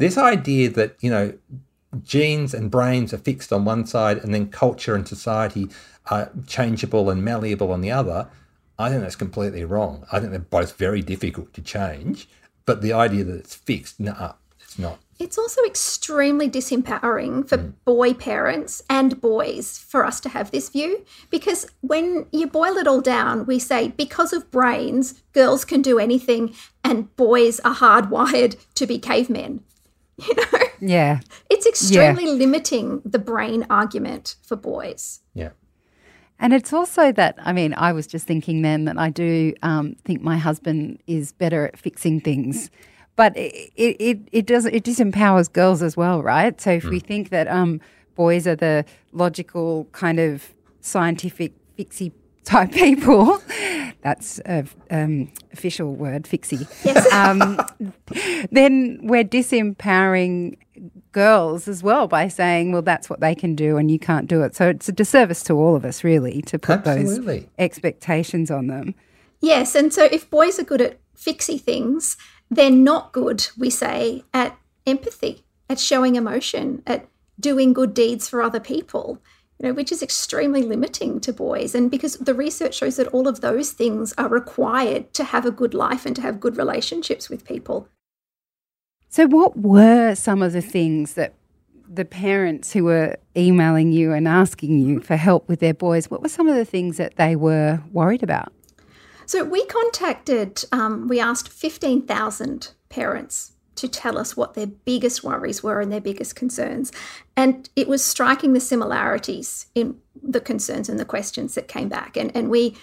this 0.00 0.16
idea 0.16 0.70
that 0.70 0.96
you 1.00 1.10
know 1.14 1.32
genes 2.02 2.54
and 2.54 2.70
brains 2.70 3.12
are 3.12 3.18
fixed 3.18 3.52
on 3.52 3.64
one 3.64 3.86
side 3.86 4.18
and 4.18 4.32
then 4.34 4.48
culture 4.48 4.94
and 4.94 5.06
society 5.06 5.68
are 6.06 6.30
changeable 6.46 7.10
and 7.10 7.24
malleable 7.24 7.72
on 7.72 7.80
the 7.80 7.90
other, 7.90 8.28
I 8.78 8.88
think 8.88 9.02
that's 9.02 9.16
completely 9.16 9.64
wrong. 9.64 10.06
I 10.10 10.20
think 10.20 10.30
they're 10.30 10.40
both 10.40 10.76
very 10.76 11.02
difficult 11.02 11.52
to 11.54 11.62
change, 11.62 12.28
but 12.64 12.82
the 12.82 12.92
idea 12.92 13.24
that 13.24 13.36
it's 13.36 13.54
fixed, 13.54 14.00
nah, 14.00 14.32
it's 14.60 14.78
not. 14.78 14.98
It's 15.18 15.36
also 15.36 15.62
extremely 15.64 16.48
disempowering 16.48 17.46
for 17.46 17.58
mm. 17.58 17.74
boy 17.84 18.14
parents 18.14 18.82
and 18.88 19.20
boys 19.20 19.76
for 19.76 20.06
us 20.06 20.18
to 20.20 20.30
have 20.30 20.50
this 20.50 20.70
view 20.70 21.04
because 21.28 21.66
when 21.82 22.24
you 22.32 22.46
boil 22.46 22.78
it 22.78 22.86
all 22.86 23.02
down, 23.02 23.44
we 23.44 23.58
say 23.58 23.88
because 23.88 24.32
of 24.32 24.50
brains, 24.50 25.22
girls 25.34 25.66
can 25.66 25.82
do 25.82 25.98
anything 25.98 26.54
and 26.82 27.14
boys 27.16 27.60
are 27.60 27.74
hardwired 27.74 28.56
to 28.76 28.86
be 28.86 28.98
cavemen 28.98 29.62
You 30.80 30.88
know, 30.88 30.94
Yeah. 30.94 31.20
it's 31.50 31.66
extremely 31.66 32.26
limiting 32.26 33.02
the 33.04 33.18
brain 33.18 33.66
argument 33.68 34.36
for 34.42 34.56
boys. 34.56 35.20
Yeah. 35.34 35.50
And 36.38 36.54
it's 36.54 36.72
also 36.72 37.12
that, 37.12 37.36
I 37.44 37.52
mean, 37.52 37.74
I 37.74 37.92
was 37.92 38.06
just 38.06 38.26
thinking 38.26 38.62
then 38.62 38.86
that 38.86 38.96
I 38.98 39.10
do 39.10 39.52
um, 39.62 39.94
think 40.06 40.22
my 40.22 40.38
husband 40.38 41.02
is 41.06 41.32
better 41.32 41.66
at 41.66 41.78
fixing 41.78 42.18
things. 42.20 42.70
But 43.14 43.36
it, 43.36 43.70
it, 43.76 44.20
it 44.32 44.46
does 44.46 44.64
it 44.64 44.82
disempowers 44.82 45.52
girls 45.52 45.82
as 45.82 45.98
well, 45.98 46.22
right? 46.22 46.58
So 46.58 46.70
if 46.70 46.84
we 46.84 46.98
think 47.00 47.28
that 47.28 47.46
um, 47.48 47.78
boys 48.14 48.46
are 48.46 48.56
the 48.56 48.86
logical 49.12 49.86
kind 49.92 50.18
of 50.18 50.54
scientific 50.80 51.52
fixie 51.76 52.12
type 52.44 52.72
people, 52.72 53.40
that's 54.02 54.40
a 54.46 54.64
um, 54.90 55.30
official 55.52 55.94
word, 55.94 56.26
fixie. 56.26 56.66
Yes. 56.84 57.06
Um, 57.20 57.60
then 58.50 58.98
we're 59.02 59.24
disempowering 59.24 60.56
girls 61.12 61.68
as 61.68 61.82
well 61.82 62.06
by 62.08 62.28
saying, 62.28 62.72
well, 62.72 62.82
that's 62.82 63.10
what 63.10 63.20
they 63.20 63.34
can 63.34 63.54
do 63.54 63.76
and 63.76 63.90
you 63.90 63.98
can't 63.98 64.26
do 64.26 64.42
it. 64.42 64.54
So 64.54 64.68
it's 64.68 64.88
a 64.88 64.92
disservice 64.92 65.42
to 65.44 65.54
all 65.54 65.76
of 65.76 65.84
us, 65.84 66.02
really, 66.04 66.40
to 66.42 66.58
put 66.58 66.86
Absolutely. 66.86 67.40
those 67.40 67.48
expectations 67.58 68.50
on 68.50 68.68
them. 68.68 68.94
Yes, 69.40 69.74
and 69.74 69.92
so 69.92 70.04
if 70.04 70.30
boys 70.30 70.58
are 70.58 70.64
good 70.64 70.80
at 70.80 70.98
fixie 71.14 71.58
things, 71.58 72.16
they're 72.50 72.70
not 72.70 73.12
good, 73.12 73.46
we 73.58 73.70
say, 73.70 74.24
at 74.34 74.56
empathy, 74.86 75.44
at 75.68 75.78
showing 75.78 76.16
emotion, 76.16 76.82
at 76.86 77.08
doing 77.38 77.72
good 77.72 77.94
deeds 77.94 78.28
for 78.28 78.42
other 78.42 78.60
people, 78.60 79.22
you 79.60 79.68
know, 79.68 79.74
which 79.74 79.92
is 79.92 80.02
extremely 80.02 80.62
limiting 80.62 81.20
to 81.20 81.32
boys. 81.32 81.74
And 81.74 81.90
because 81.90 82.14
the 82.14 82.32
research 82.32 82.74
shows 82.74 82.96
that 82.96 83.08
all 83.08 83.28
of 83.28 83.42
those 83.42 83.72
things 83.72 84.14
are 84.16 84.28
required 84.28 85.12
to 85.14 85.24
have 85.24 85.44
a 85.44 85.50
good 85.50 85.74
life 85.74 86.06
and 86.06 86.16
to 86.16 86.22
have 86.22 86.40
good 86.40 86.56
relationships 86.56 87.28
with 87.28 87.44
people. 87.44 87.86
So, 89.10 89.26
what 89.26 89.58
were 89.58 90.14
some 90.14 90.40
of 90.42 90.52
the 90.52 90.62
things 90.62 91.14
that 91.14 91.34
the 91.92 92.04
parents 92.04 92.72
who 92.72 92.84
were 92.84 93.16
emailing 93.36 93.92
you 93.92 94.12
and 94.12 94.26
asking 94.26 94.78
you 94.78 95.00
for 95.00 95.16
help 95.16 95.48
with 95.48 95.60
their 95.60 95.74
boys, 95.74 96.10
what 96.10 96.22
were 96.22 96.28
some 96.28 96.48
of 96.48 96.54
the 96.54 96.64
things 96.64 96.96
that 96.96 97.16
they 97.16 97.36
were 97.36 97.82
worried 97.92 98.22
about? 98.22 98.52
So 99.26 99.44
we 99.44 99.64
contacted, 99.66 100.64
um, 100.72 101.06
we 101.08 101.20
asked 101.20 101.48
15,000 101.48 102.72
parents 102.88 103.52
to 103.80 103.88
tell 103.88 104.18
us 104.18 104.36
what 104.36 104.54
their 104.54 104.66
biggest 104.66 105.24
worries 105.24 105.62
were 105.62 105.80
and 105.80 105.92
their 105.92 106.00
biggest 106.00 106.36
concerns. 106.36 106.92
And 107.36 107.68
it 107.76 107.88
was 107.88 108.04
striking 108.04 108.52
the 108.52 108.60
similarities 108.60 109.66
in 109.74 109.96
the 110.22 110.40
concerns 110.40 110.88
and 110.88 110.98
the 110.98 111.04
questions 111.04 111.54
that 111.54 111.68
came 111.68 111.88
back. 111.88 112.16
And, 112.16 112.34
and 112.34 112.50
we 112.50 112.76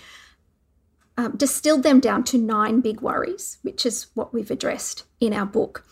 um, 1.18 1.36
distilled 1.36 1.84
them 1.84 2.00
down 2.00 2.24
to 2.25 2.38
nine 2.38 2.82
big 2.82 3.01
worries, 3.01 3.58
which 3.62 3.86
is 3.86 4.08
what 4.13 4.34
we've 4.34 4.51
addressed 4.51 5.06
in 5.20 5.34
our 5.34 5.46
book. 5.46 5.86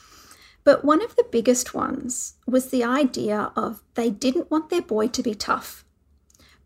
But 0.64 0.84
one 0.84 1.04
of 1.04 1.16
the 1.16 1.28
biggest 1.32 1.74
ones 1.74 2.36
was 2.48 2.70
the 2.70 2.84
idea 2.84 3.52
of 3.56 3.84
they 3.94 4.10
didn't 4.10 4.50
want 4.50 4.70
their 4.70 4.82
boy 4.82 5.08
to 5.10 5.22
be 5.22 5.36
tough, 5.36 5.86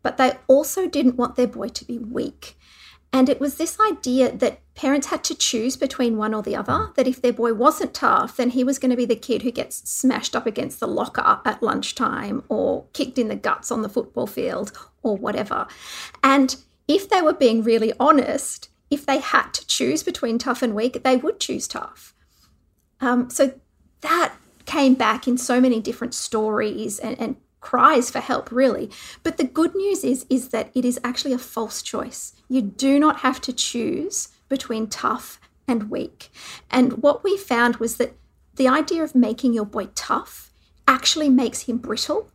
but 0.02 0.16
they 0.16 0.38
also 0.46 0.88
didn't 0.88 1.16
want 1.16 1.36
their 1.36 1.46
boy 1.46 1.68
to 1.68 1.84
be 1.84 1.98
weak. 1.98 2.56
And 3.12 3.28
it 3.28 3.40
was 3.40 3.56
this 3.56 3.76
idea 3.80 4.30
that 4.30 4.60
parents 4.74 5.08
had 5.08 5.24
to 5.24 5.34
choose 5.34 5.76
between 5.76 6.16
one 6.16 6.32
or 6.32 6.42
the 6.42 6.54
other, 6.54 6.90
that 6.94 7.08
if 7.08 7.20
their 7.20 7.32
boy 7.32 7.52
wasn't 7.52 7.92
tough, 7.92 8.36
then 8.36 8.50
he 8.50 8.62
was 8.62 8.78
going 8.78 8.90
to 8.90 8.96
be 8.96 9.04
the 9.04 9.16
kid 9.16 9.42
who 9.42 9.50
gets 9.50 9.88
smashed 9.90 10.36
up 10.36 10.46
against 10.46 10.78
the 10.78 10.86
locker 10.86 11.40
at 11.44 11.62
lunchtime 11.62 12.44
or 12.48 12.86
kicked 12.92 13.18
in 13.18 13.28
the 13.28 13.36
guts 13.36 13.72
on 13.72 13.82
the 13.82 13.88
football 13.88 14.28
field 14.28 14.72
or 15.02 15.16
whatever. 15.16 15.66
And 16.22 16.56
if 16.86 17.08
they 17.08 17.20
were 17.20 17.32
being 17.32 17.62
really 17.62 17.92
honest, 17.98 18.68
if 18.90 19.06
they 19.06 19.18
had 19.18 19.52
to 19.54 19.66
choose 19.66 20.02
between 20.02 20.38
tough 20.38 20.62
and 20.62 20.74
weak, 20.74 21.02
they 21.02 21.16
would 21.16 21.40
choose 21.40 21.66
tough. 21.66 22.14
Um, 23.00 23.28
so 23.28 23.54
that 24.02 24.34
came 24.66 24.94
back 24.94 25.26
in 25.26 25.36
so 25.36 25.60
many 25.60 25.80
different 25.80 26.14
stories 26.14 26.98
and, 26.98 27.18
and 27.20 27.36
cries 27.60 28.10
for 28.10 28.20
help 28.20 28.50
really. 28.50 28.90
But 29.22 29.36
the 29.36 29.44
good 29.44 29.74
news 29.74 30.04
is 30.04 30.26
is 30.28 30.48
that 30.48 30.70
it 30.74 30.84
is 30.84 31.00
actually 31.04 31.32
a 31.32 31.38
false 31.38 31.82
choice. 31.82 32.34
You 32.48 32.62
do 32.62 32.98
not 32.98 33.20
have 33.20 33.40
to 33.42 33.52
choose 33.52 34.28
between 34.48 34.88
tough 34.88 35.40
and 35.68 35.90
weak. 35.90 36.30
And 36.70 37.02
what 37.02 37.22
we 37.22 37.36
found 37.36 37.76
was 37.76 37.96
that 37.96 38.14
the 38.56 38.68
idea 38.68 39.02
of 39.02 39.14
making 39.14 39.52
your 39.52 39.64
boy 39.64 39.88
tough 39.94 40.52
actually 40.86 41.28
makes 41.28 41.62
him 41.62 41.78
brittle 41.78 42.30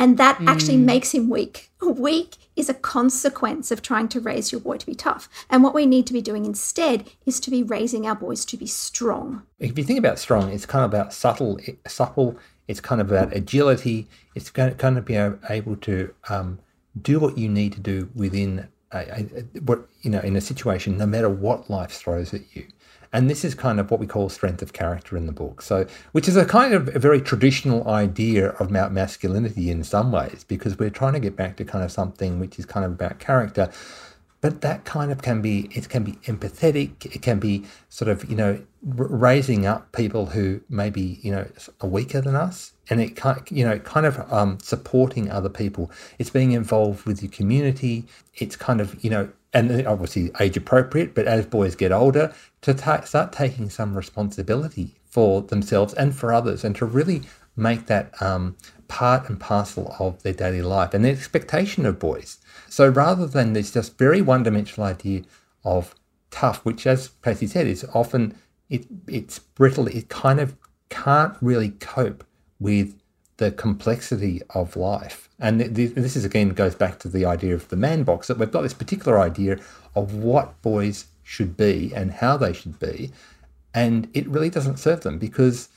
and 0.00 0.16
that 0.16 0.40
actually 0.46 0.78
mm. 0.78 0.84
makes 0.84 1.12
him 1.12 1.28
weak. 1.28 1.70
Weak 1.82 2.36
is 2.56 2.70
a 2.70 2.74
consequence 2.74 3.70
of 3.70 3.82
trying 3.82 4.08
to 4.08 4.20
raise 4.20 4.50
your 4.50 4.60
boy 4.60 4.78
to 4.78 4.86
be 4.86 4.94
tough. 4.94 5.28
And 5.50 5.62
what 5.62 5.74
we 5.74 5.84
need 5.84 6.06
to 6.06 6.14
be 6.14 6.22
doing 6.22 6.46
instead 6.46 7.10
is 7.26 7.38
to 7.40 7.50
be 7.50 7.62
raising 7.62 8.06
our 8.06 8.14
boys 8.14 8.46
to 8.46 8.56
be 8.56 8.66
strong. 8.66 9.42
If 9.58 9.76
you 9.76 9.84
think 9.84 9.98
about 9.98 10.18
strong, 10.18 10.50
it's 10.50 10.64
kind 10.64 10.86
of 10.86 10.90
about 10.90 11.12
subtle, 11.12 11.60
supple. 11.86 12.38
It's 12.70 12.80
kind 12.80 13.00
of 13.00 13.10
about 13.10 13.34
agility. 13.34 14.06
It's 14.36 14.50
going 14.50 14.70
to 14.70 14.76
kind 14.76 14.96
of 14.98 15.04
be 15.04 15.16
able 15.16 15.76
to 15.76 16.14
um, 16.28 16.48
do 17.00 17.18
what 17.18 17.36
you 17.36 17.48
need 17.48 17.72
to 17.72 17.80
do 17.80 18.08
within 18.14 18.68
a, 18.92 18.98
a, 18.98 19.60
what 19.60 19.88
you 20.02 20.10
know 20.10 20.20
in 20.20 20.36
a 20.36 20.40
situation, 20.40 20.96
no 20.96 21.06
matter 21.06 21.28
what 21.28 21.68
life 21.68 21.90
throws 21.90 22.32
at 22.32 22.42
you. 22.54 22.66
And 23.12 23.28
this 23.28 23.44
is 23.44 23.56
kind 23.56 23.80
of 23.80 23.90
what 23.90 23.98
we 23.98 24.06
call 24.06 24.28
strength 24.28 24.62
of 24.62 24.72
character 24.72 25.16
in 25.16 25.26
the 25.26 25.32
book. 25.32 25.62
So, 25.62 25.86
which 26.12 26.28
is 26.28 26.36
a 26.36 26.44
kind 26.44 26.72
of 26.72 26.94
a 26.94 27.00
very 27.00 27.20
traditional 27.20 27.88
idea 27.88 28.50
of 28.60 28.70
ma- 28.70 28.88
masculinity 28.88 29.68
in 29.68 29.82
some 29.82 30.12
ways, 30.12 30.44
because 30.46 30.78
we're 30.78 30.90
trying 30.90 31.14
to 31.14 31.20
get 31.20 31.34
back 31.34 31.56
to 31.56 31.64
kind 31.64 31.84
of 31.84 31.90
something 31.90 32.38
which 32.38 32.56
is 32.56 32.66
kind 32.66 32.86
of 32.86 32.92
about 32.92 33.18
character 33.18 33.68
but 34.40 34.60
that 34.62 34.84
kind 34.84 35.12
of 35.12 35.22
can 35.22 35.42
be 35.42 35.68
it 35.72 35.88
can 35.88 36.02
be 36.02 36.12
empathetic 36.26 37.04
it 37.14 37.22
can 37.22 37.38
be 37.38 37.64
sort 37.88 38.08
of 38.08 38.28
you 38.30 38.36
know 38.36 38.60
raising 38.82 39.66
up 39.66 39.92
people 39.92 40.26
who 40.26 40.60
maybe 40.68 41.18
you 41.22 41.30
know 41.30 41.46
are 41.80 41.88
weaker 41.88 42.20
than 42.20 42.34
us. 42.34 42.72
And 42.88 43.00
it 43.00 43.14
kind 43.16 43.42
you 43.50 43.64
know 43.64 43.78
kind 43.78 44.06
of 44.06 44.32
um, 44.32 44.58
supporting 44.62 45.30
other 45.30 45.48
people. 45.48 45.90
It's 46.18 46.30
being 46.30 46.52
involved 46.52 47.06
with 47.06 47.22
your 47.22 47.30
community. 47.30 48.04
It's 48.34 48.56
kind 48.56 48.80
of 48.80 49.02
you 49.04 49.10
know 49.10 49.30
and 49.52 49.84
obviously 49.86 50.30
age 50.38 50.56
appropriate 50.56 51.12
but 51.12 51.26
as 51.26 51.44
boys 51.44 51.74
get 51.74 51.90
older 51.90 52.32
to 52.60 52.72
ta- 52.72 53.00
start 53.00 53.32
taking 53.32 53.68
some 53.68 53.96
responsibility 53.96 54.94
for 55.04 55.42
themselves 55.42 55.92
and 55.94 56.14
for 56.14 56.32
others 56.32 56.62
and 56.62 56.76
to 56.76 56.86
really 56.86 57.22
make 57.56 57.86
that 57.86 58.14
um, 58.22 58.56
part 58.90 59.28
and 59.28 59.38
parcel 59.38 59.94
of 59.98 60.22
their 60.22 60.32
daily 60.32 60.60
life 60.60 60.92
and 60.92 61.04
the 61.04 61.10
expectation 61.10 61.86
of 61.86 61.98
boys 61.98 62.38
so 62.68 62.88
rather 62.88 63.26
than 63.26 63.52
this 63.52 63.72
just 63.72 63.98
very 63.98 64.20
one-dimensional 64.20 64.88
idea 64.88 65.22
of 65.64 65.94
tough, 66.30 66.64
which, 66.64 66.86
as 66.86 67.10
Kasey 67.22 67.48
said, 67.48 67.66
is 67.66 67.84
often 67.92 68.36
it 68.68 68.86
it's 69.08 69.38
brittle. 69.38 69.88
It 69.88 70.08
kind 70.08 70.40
of 70.40 70.56
can't 70.88 71.36
really 71.40 71.70
cope 71.70 72.24
with 72.58 72.94
the 73.38 73.50
complexity 73.50 74.40
of 74.50 74.76
life. 74.76 75.28
And 75.38 75.58
th- 75.58 75.74
th- 75.74 75.94
this 75.94 76.16
is 76.16 76.24
again 76.24 76.50
goes 76.50 76.74
back 76.74 76.98
to 77.00 77.08
the 77.08 77.24
idea 77.24 77.54
of 77.54 77.68
the 77.68 77.76
man 77.76 78.04
box 78.04 78.28
that 78.28 78.38
we've 78.38 78.50
got 78.50 78.62
this 78.62 78.74
particular 78.74 79.18
idea 79.18 79.58
of 79.94 80.14
what 80.14 80.60
boys 80.62 81.06
should 81.22 81.56
be 81.56 81.92
and 81.94 82.12
how 82.12 82.36
they 82.36 82.52
should 82.52 82.78
be, 82.78 83.10
and 83.74 84.08
it 84.14 84.28
really 84.28 84.50
doesn't 84.50 84.78
serve 84.78 85.00
them 85.00 85.18
because 85.18 85.68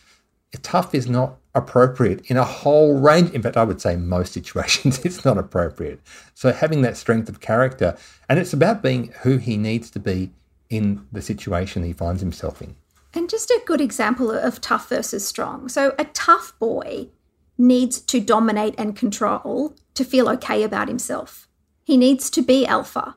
tough 0.62 0.94
is 0.94 1.08
not 1.10 1.38
appropriate 1.56 2.30
in 2.30 2.38
a 2.38 2.44
whole 2.44 3.00
range. 3.00 3.32
In 3.32 3.42
fact, 3.42 3.58
I 3.58 3.64
would 3.64 3.82
say 3.82 3.96
most 3.96 4.34
situations 4.40 5.00
it's 5.06 5.24
not 5.24 5.38
appropriate. 5.38 6.02
So 6.34 6.52
having 6.52 6.82
that 6.82 6.98
strength 6.98 7.30
of 7.30 7.40
character, 7.40 7.98
and 8.30 8.40
it's 8.40 8.54
about 8.54 8.82
being 8.82 9.14
who 9.22 9.38
he 9.38 9.58
needs 9.58 9.90
to 9.92 10.00
be 10.00 10.32
in 10.70 11.06
the 11.12 11.22
situation 11.22 11.84
he 11.84 11.94
finds 11.94 12.22
himself 12.22 12.62
in. 12.62 12.76
And 13.14 13.30
just 13.30 13.52
a 13.52 13.62
good 13.66 13.80
example 13.80 14.32
of 14.32 14.60
tough 14.60 14.90
versus 14.90 15.26
strong. 15.26 15.70
So, 15.70 15.94
a 16.00 16.06
tough 16.06 16.58
boy 16.58 17.10
needs 17.58 18.02
to 18.02 18.20
dominate 18.20 18.74
and 18.78 18.96
control 18.96 19.76
to 19.94 20.04
feel 20.04 20.28
okay 20.30 20.64
about 20.64 20.88
himself. 20.88 21.48
He 21.84 21.96
needs 21.96 22.32
to 22.32 22.42
be 22.42 22.66
alpha. 22.66 23.16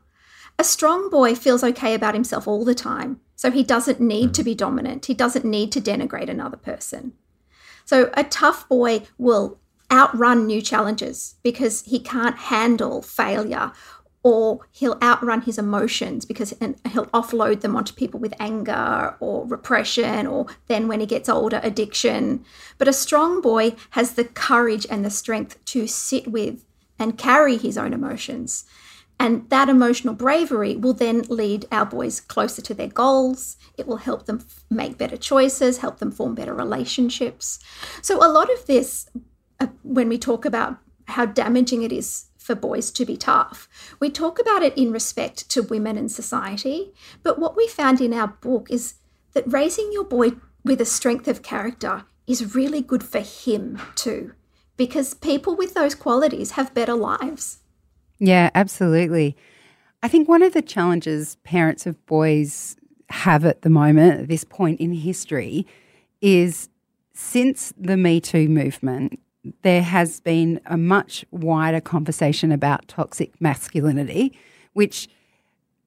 A 0.58 0.64
strong 0.64 1.08
boy 1.08 1.34
feels 1.34 1.64
okay 1.64 1.94
about 1.94 2.14
himself 2.14 2.46
all 2.46 2.64
the 2.64 2.74
time. 2.74 3.20
So, 3.36 3.50
he 3.50 3.62
doesn't 3.62 4.00
need 4.00 4.26
hmm. 4.26 4.32
to 4.32 4.44
be 4.44 4.54
dominant. 4.54 5.06
He 5.06 5.14
doesn't 5.14 5.46
need 5.46 5.72
to 5.72 5.80
denigrate 5.80 6.28
another 6.28 6.58
person. 6.58 7.14
So, 7.86 8.10
a 8.14 8.24
tough 8.24 8.68
boy 8.68 9.02
will 9.16 9.58
outrun 9.90 10.46
new 10.46 10.60
challenges 10.60 11.36
because 11.42 11.82
he 11.82 12.00
can't 12.00 12.36
handle 12.36 13.00
failure 13.00 13.72
or 14.24 14.58
he'll 14.72 14.98
outrun 15.00 15.42
his 15.42 15.56
emotions 15.56 16.24
because 16.24 16.52
he'll 16.60 17.06
offload 17.06 17.60
them 17.60 17.76
onto 17.76 17.94
people 17.94 18.18
with 18.18 18.34
anger 18.40 19.14
or 19.20 19.46
repression 19.46 20.26
or 20.26 20.46
then 20.66 20.88
when 20.88 20.98
he 20.98 21.06
gets 21.06 21.28
older 21.28 21.60
addiction. 21.62 22.44
But 22.76 22.88
a 22.88 22.92
strong 22.92 23.40
boy 23.40 23.76
has 23.90 24.14
the 24.14 24.24
courage 24.24 24.84
and 24.90 25.04
the 25.04 25.10
strength 25.10 25.64
to 25.66 25.86
sit 25.86 26.26
with 26.26 26.64
and 26.98 27.16
carry 27.16 27.56
his 27.56 27.78
own 27.78 27.92
emotions 27.92 28.64
and 29.18 29.48
that 29.50 29.68
emotional 29.68 30.14
bravery 30.14 30.76
will 30.76 30.92
then 30.92 31.22
lead 31.22 31.66
our 31.72 31.86
boys 31.86 32.20
closer 32.20 32.60
to 32.62 32.74
their 32.74 32.88
goals. 32.88 33.56
It 33.78 33.86
will 33.86 33.96
help 33.96 34.26
them 34.26 34.40
f- 34.42 34.64
make 34.70 34.98
better 34.98 35.16
choices, 35.16 35.78
help 35.78 35.98
them 35.98 36.12
form 36.12 36.34
better 36.34 36.54
relationships. 36.54 37.58
So, 38.02 38.18
a 38.18 38.28
lot 38.30 38.52
of 38.52 38.66
this, 38.66 39.08
uh, 39.58 39.68
when 39.82 40.08
we 40.08 40.18
talk 40.18 40.44
about 40.44 40.76
how 41.08 41.24
damaging 41.24 41.82
it 41.82 41.92
is 41.92 42.26
for 42.36 42.54
boys 42.54 42.90
to 42.92 43.04
be 43.04 43.16
tough, 43.16 43.68
we 44.00 44.10
talk 44.10 44.38
about 44.38 44.62
it 44.62 44.76
in 44.76 44.92
respect 44.92 45.48
to 45.50 45.62
women 45.62 45.96
and 45.96 46.12
society. 46.12 46.92
But 47.22 47.38
what 47.38 47.56
we 47.56 47.66
found 47.68 48.00
in 48.00 48.12
our 48.12 48.28
book 48.28 48.68
is 48.70 48.94
that 49.32 49.50
raising 49.50 49.90
your 49.92 50.04
boy 50.04 50.32
with 50.64 50.80
a 50.80 50.84
strength 50.84 51.26
of 51.26 51.42
character 51.42 52.04
is 52.26 52.54
really 52.54 52.82
good 52.82 53.04
for 53.04 53.20
him 53.20 53.80
too, 53.94 54.32
because 54.76 55.14
people 55.14 55.56
with 55.56 55.74
those 55.74 55.94
qualities 55.94 56.52
have 56.52 56.74
better 56.74 56.94
lives. 56.94 57.58
Yeah, 58.18 58.50
absolutely. 58.54 59.36
I 60.02 60.08
think 60.08 60.28
one 60.28 60.42
of 60.42 60.52
the 60.52 60.62
challenges 60.62 61.36
parents 61.44 61.86
of 61.86 62.04
boys 62.06 62.76
have 63.10 63.44
at 63.44 63.62
the 63.62 63.70
moment, 63.70 64.20
at 64.22 64.28
this 64.28 64.44
point 64.44 64.80
in 64.80 64.92
history, 64.92 65.66
is 66.20 66.68
since 67.14 67.72
the 67.78 67.96
Me 67.96 68.20
Too 68.20 68.48
movement, 68.48 69.20
there 69.62 69.82
has 69.82 70.20
been 70.20 70.60
a 70.66 70.76
much 70.76 71.24
wider 71.30 71.80
conversation 71.80 72.52
about 72.52 72.88
toxic 72.88 73.40
masculinity, 73.40 74.36
which 74.72 75.08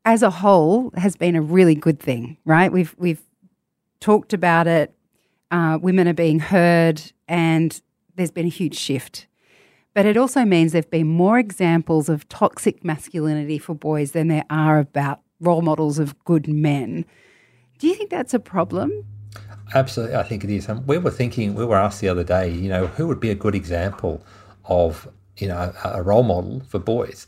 as 0.05 0.23
a 0.23 0.29
whole 0.29 0.91
has 0.95 1.15
been 1.15 1.35
a 1.35 1.41
really 1.41 1.75
good 1.75 1.99
thing, 1.99 2.37
right? 2.45 2.71
We've 2.71 2.95
we've 2.97 3.21
talked 3.99 4.33
about 4.33 4.67
it. 4.67 4.93
Uh, 5.51 5.79
women 5.81 6.07
are 6.07 6.13
being 6.13 6.39
heard, 6.39 7.01
and 7.27 7.81
there's 8.15 8.31
been 8.31 8.45
a 8.45 8.49
huge 8.49 8.77
shift. 8.77 9.27
But 9.99 10.05
it 10.05 10.15
also 10.15 10.45
means 10.45 10.71
there've 10.71 10.89
been 10.89 11.09
more 11.09 11.37
examples 11.37 12.07
of 12.07 12.25
toxic 12.29 12.85
masculinity 12.85 13.57
for 13.57 13.73
boys 13.73 14.13
than 14.13 14.29
there 14.29 14.45
are 14.49 14.79
about 14.79 15.19
role 15.41 15.61
models 15.61 15.99
of 15.99 16.17
good 16.23 16.47
men. 16.47 17.03
Do 17.79 17.87
you 17.87 17.95
think 17.95 18.09
that's 18.09 18.33
a 18.33 18.39
problem? 18.39 19.03
Absolutely, 19.75 20.15
I 20.15 20.23
think 20.23 20.45
it 20.45 20.51
is. 20.51 20.69
And 20.69 20.87
we 20.87 20.97
were 20.97 21.11
thinking, 21.11 21.53
we 21.53 21.65
were 21.65 21.75
asked 21.75 21.99
the 21.99 22.07
other 22.07 22.23
day, 22.23 22.49
you 22.49 22.69
know, 22.69 22.87
who 22.87 23.07
would 23.07 23.19
be 23.19 23.29
a 23.29 23.35
good 23.35 23.55
example 23.55 24.23
of, 24.63 25.05
you 25.35 25.49
know, 25.49 25.73
a, 25.83 25.89
a 25.95 26.01
role 26.01 26.23
model 26.23 26.61
for 26.69 26.79
boys? 26.79 27.27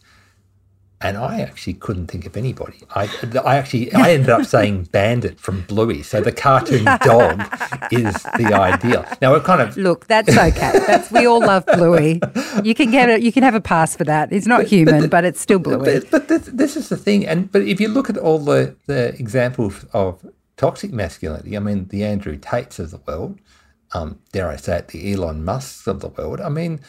And 1.04 1.18
I 1.18 1.42
actually 1.42 1.74
couldn't 1.74 2.08
think 2.08 2.26
of 2.28 2.38
anybody. 2.38 2.78
I, 2.92 3.10
I 3.44 3.58
actually, 3.58 3.92
I 3.94 4.12
ended 4.12 4.30
up 4.30 4.46
saying 4.46 4.84
Bandit 4.92 5.40
from 5.40 5.62
Bluey. 5.64 6.04
So 6.04 6.22
the 6.22 6.32
cartoon 6.32 6.86
dog 7.04 7.42
is 7.92 8.14
the 8.38 8.54
ideal. 8.54 9.06
Now 9.22 9.32
we're 9.32 9.40
kind 9.40 9.62
of 9.62 9.76
look. 9.78 10.06
That's 10.08 10.30
okay. 10.30 10.72
That's 10.86 11.12
we 11.12 11.26
all 11.26 11.40
love 11.40 11.66
Bluey. 11.66 12.22
You 12.64 12.76
can 12.76 12.92
get 12.92 13.10
it. 13.10 13.22
You 13.22 13.32
can 13.32 13.42
have 13.42 13.56
a 13.56 13.62
pass 13.62 13.96
for 13.96 14.04
that. 14.04 14.32
It's 14.32 14.46
not 14.46 14.66
human, 14.66 15.02
but, 15.02 15.10
but 15.10 15.26
it's 15.26 15.42
still 15.42 15.60
Bluey. 15.60 16.00
But, 16.02 16.12
but 16.12 16.28
this, 16.28 16.46
this, 16.46 16.78
is 16.78 16.90
the 16.90 16.98
thing. 16.98 17.26
And 17.26 17.52
but 17.52 17.64
if 17.64 17.80
you 17.82 17.88
look 17.88 18.10
at 18.10 18.18
all 18.18 18.38
the 18.38 18.76
the 18.86 19.10
examples 19.20 19.86
of 19.94 20.24
toxic 20.58 20.94
masculinity, 20.94 21.58
I 21.58 21.60
mean 21.60 21.88
the 21.88 22.04
Andrew 22.04 22.38
Tates 22.38 22.78
of 22.78 22.92
the 22.92 23.00
world, 23.08 23.40
um, 23.94 24.20
dare 24.32 24.50
I 24.50 24.56
say 24.56 24.78
it, 24.78 24.90
the 24.90 25.14
Elon 25.14 25.44
Musks 25.44 25.88
of 25.88 26.00
the 26.00 26.10
world. 26.10 26.42
I 26.42 26.50
mean, 26.50 26.80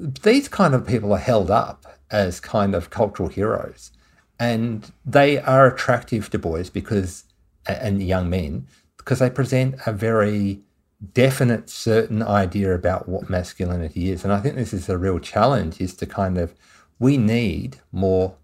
these 0.00 0.48
kind 0.48 0.74
of 0.74 0.86
people 0.86 1.12
are 1.12 1.18
held 1.18 1.50
up 1.50 1.84
as 2.10 2.40
kind 2.40 2.74
of 2.74 2.90
cultural 2.90 3.28
heroes. 3.28 3.92
And 4.38 4.90
they 5.04 5.38
are 5.38 5.66
attractive 5.66 6.30
to 6.30 6.38
boys 6.38 6.70
because, 6.70 7.24
and 7.66 8.02
young 8.02 8.30
men, 8.30 8.66
because 8.96 9.18
they 9.18 9.28
present 9.28 9.74
a 9.86 9.92
very 9.92 10.60
definite, 11.12 11.68
certain 11.68 12.22
idea 12.22 12.74
about 12.74 13.08
what 13.08 13.28
masculinity 13.28 14.10
is. 14.10 14.24
And 14.24 14.32
I 14.32 14.40
think 14.40 14.54
this 14.54 14.72
is 14.72 14.88
a 14.88 14.96
real 14.96 15.18
challenge 15.18 15.80
is 15.80 15.94
to 15.96 16.06
kind 16.06 16.38
of, 16.38 16.54
we 16.98 17.18
need 17.18 17.78
more 17.92 18.34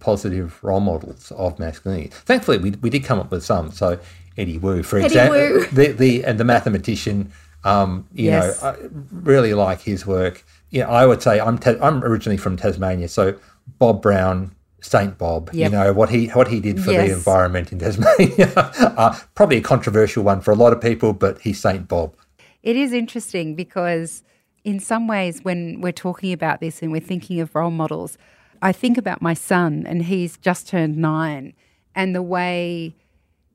positive 0.00 0.62
role 0.62 0.80
models 0.80 1.30
of 1.32 1.58
masculinity. 1.58 2.08
Thankfully, 2.08 2.58
we, 2.58 2.70
we 2.82 2.90
did 2.90 3.04
come 3.04 3.18
up 3.18 3.30
with 3.30 3.44
some. 3.44 3.70
So 3.70 3.98
Eddie 4.38 4.58
Woo, 4.58 4.82
for 4.82 4.98
example, 4.98 5.66
the, 5.72 5.92
the, 5.92 6.24
and 6.24 6.40
the 6.40 6.44
mathematician, 6.44 7.32
um, 7.64 8.06
you 8.12 8.26
yes. 8.26 8.62
know, 8.62 8.68
I 8.68 8.76
really 9.10 9.54
like 9.54 9.80
his 9.80 10.06
work 10.06 10.44
you 10.70 10.82
know, 10.82 10.88
I 10.88 11.06
would 11.06 11.22
say 11.22 11.40
I'm 11.40 11.58
ta- 11.58 11.76
I'm 11.80 12.04
originally 12.04 12.36
from 12.36 12.56
Tasmania, 12.56 13.08
so 13.08 13.38
Bob 13.78 14.02
Brown, 14.02 14.54
Saint 14.80 15.16
Bob, 15.18 15.50
yep. 15.52 15.70
you 15.70 15.76
know 15.76 15.92
what 15.92 16.10
he 16.10 16.28
what 16.28 16.48
he 16.48 16.60
did 16.60 16.82
for 16.82 16.92
yes. 16.92 17.08
the 17.08 17.14
environment 17.14 17.72
in 17.72 17.78
Tasmania, 17.78 18.52
uh, 18.56 19.18
probably 19.34 19.56
a 19.56 19.62
controversial 19.62 20.22
one 20.22 20.40
for 20.40 20.50
a 20.50 20.54
lot 20.54 20.72
of 20.72 20.80
people, 20.80 21.12
but 21.12 21.40
he's 21.40 21.60
Saint 21.60 21.88
Bob. 21.88 22.14
It 22.62 22.76
is 22.76 22.92
interesting 22.92 23.54
because 23.54 24.22
in 24.64 24.80
some 24.80 25.06
ways, 25.06 25.42
when 25.42 25.80
we're 25.80 25.92
talking 25.92 26.32
about 26.32 26.60
this 26.60 26.82
and 26.82 26.92
we're 26.92 27.00
thinking 27.00 27.40
of 27.40 27.54
role 27.54 27.70
models, 27.70 28.18
I 28.60 28.72
think 28.72 28.98
about 28.98 29.22
my 29.22 29.34
son, 29.34 29.84
and 29.86 30.04
he's 30.04 30.36
just 30.36 30.68
turned 30.68 30.98
nine, 30.98 31.54
and 31.94 32.14
the 32.14 32.22
way 32.22 32.94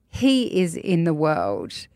he 0.10 0.62
is 0.62 0.76
in 0.76 1.04
the 1.04 1.14
world. 1.14 1.88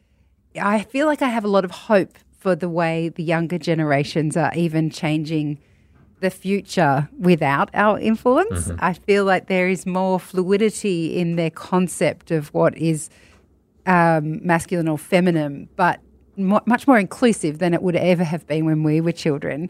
I 0.60 0.84
feel 0.84 1.08
like 1.08 1.22
I 1.22 1.30
have 1.30 1.44
a 1.44 1.48
lot 1.48 1.66
of 1.66 1.72
hope 1.72 2.18
for 2.38 2.56
the 2.56 2.70
way 2.70 3.10
the 3.10 3.24
younger 3.24 3.58
generations 3.58 4.38
are 4.38 4.52
even 4.56 4.90
changing 4.90 5.60
the 6.20 6.30
future 6.30 7.10
without 7.20 7.70
our 7.74 8.00
influence. 8.00 8.68
Mm-hmm. 8.68 8.78
I 8.80 8.94
feel 8.94 9.26
like 9.26 9.48
there 9.48 9.70
is 9.70 9.86
more 9.86 10.20
fluidity 10.20 11.18
in 11.18 11.36
their 11.36 11.50
concept 11.50 12.32
of 12.32 12.54
what 12.54 12.78
is 12.78 13.10
um, 13.86 14.46
masculine 14.46 14.88
or 14.88 14.98
feminine, 14.98 15.70
but 15.76 16.00
mo- 16.36 16.62
much 16.66 16.88
more 16.88 16.98
inclusive 16.98 17.60
than 17.60 17.74
it 17.74 17.82
would 17.82 17.96
ever 17.96 18.24
have 18.24 18.48
been 18.48 18.66
when 18.66 18.84
we 18.84 19.02
were 19.02 19.12
children. 19.12 19.70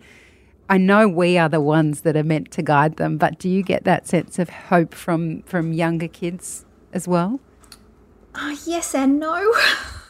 I 0.69 0.77
know 0.77 1.07
we 1.07 1.37
are 1.37 1.49
the 1.49 1.61
ones 1.61 2.01
that 2.01 2.17
are 2.17 2.23
meant 2.23 2.51
to 2.51 2.61
guide 2.61 2.97
them, 2.97 3.17
but 3.17 3.39
do 3.39 3.49
you 3.49 3.63
get 3.63 3.85
that 3.85 4.07
sense 4.07 4.37
of 4.37 4.49
hope 4.49 4.93
from 4.93 5.43
from 5.43 5.71
younger 5.71 6.09
kids 6.09 6.65
as 6.91 7.07
well? 7.07 7.39
Uh, 8.35 8.55
yes 8.65 8.93
and 8.93 9.19
no. 9.19 9.53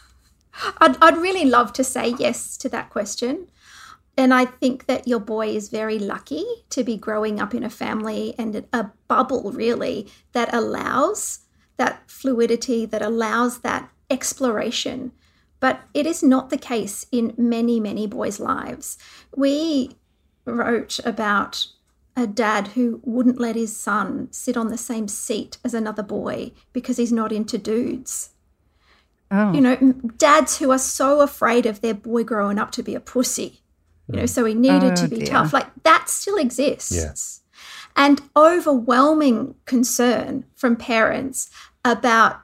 I'd, 0.79 0.97
I'd 1.01 1.17
really 1.17 1.45
love 1.45 1.73
to 1.73 1.83
say 1.83 2.15
yes 2.17 2.57
to 2.57 2.69
that 2.69 2.89
question. 2.89 3.47
And 4.17 4.33
I 4.33 4.45
think 4.45 4.87
that 4.87 5.07
your 5.07 5.19
boy 5.19 5.49
is 5.49 5.69
very 5.69 5.99
lucky 5.99 6.43
to 6.71 6.83
be 6.83 6.97
growing 6.97 7.39
up 7.39 7.53
in 7.53 7.63
a 7.63 7.69
family 7.69 8.33
and 8.39 8.65
a 8.73 8.91
bubble, 9.07 9.51
really, 9.51 10.07
that 10.31 10.51
allows 10.53 11.41
that 11.77 12.01
fluidity, 12.09 12.85
that 12.87 13.03
allows 13.03 13.59
that 13.59 13.91
exploration. 14.09 15.11
But 15.59 15.81
it 15.93 16.07
is 16.07 16.23
not 16.23 16.49
the 16.49 16.57
case 16.57 17.05
in 17.11 17.35
many, 17.37 17.79
many 17.79 18.07
boys' 18.07 18.39
lives. 18.39 18.97
We 19.35 19.91
wrote 20.45 20.99
about 21.05 21.67
a 22.15 22.25
dad 22.25 22.69
who 22.69 22.99
wouldn't 23.03 23.39
let 23.39 23.55
his 23.55 23.75
son 23.75 24.29
sit 24.31 24.57
on 24.57 24.69
the 24.69 24.77
same 24.77 25.07
seat 25.07 25.57
as 25.63 25.75
another 25.75 26.01
boy 26.01 26.51
because 26.73 26.97
he's 26.97 27.11
not 27.11 27.31
into 27.31 27.59
dudes. 27.59 28.31
Oh. 29.29 29.51
You 29.53 29.61
know, 29.61 29.75
dads 30.17 30.57
who 30.57 30.71
are 30.71 30.79
so 30.79 31.21
afraid 31.21 31.65
of 31.65 31.81
their 31.81 31.93
boy 31.93 32.23
growing 32.23 32.57
up 32.57 32.71
to 32.71 32.83
be 32.83 32.95
a 32.95 32.99
pussy. 32.99 33.61
You 34.09 34.21
know, 34.21 34.25
so 34.25 34.45
he 34.45 34.53
needed 34.53 34.93
oh, 34.93 34.95
to 34.95 35.07
be 35.09 35.17
dear. 35.17 35.25
tough. 35.25 35.51
Like 35.51 35.67
that 35.83 36.09
still 36.09 36.37
exists. 36.37 36.93
Yeah. 36.95 37.13
And 37.97 38.21
overwhelming 38.37 39.55
concern 39.65 40.45
from 40.55 40.77
parents 40.77 41.49
about 41.83 42.41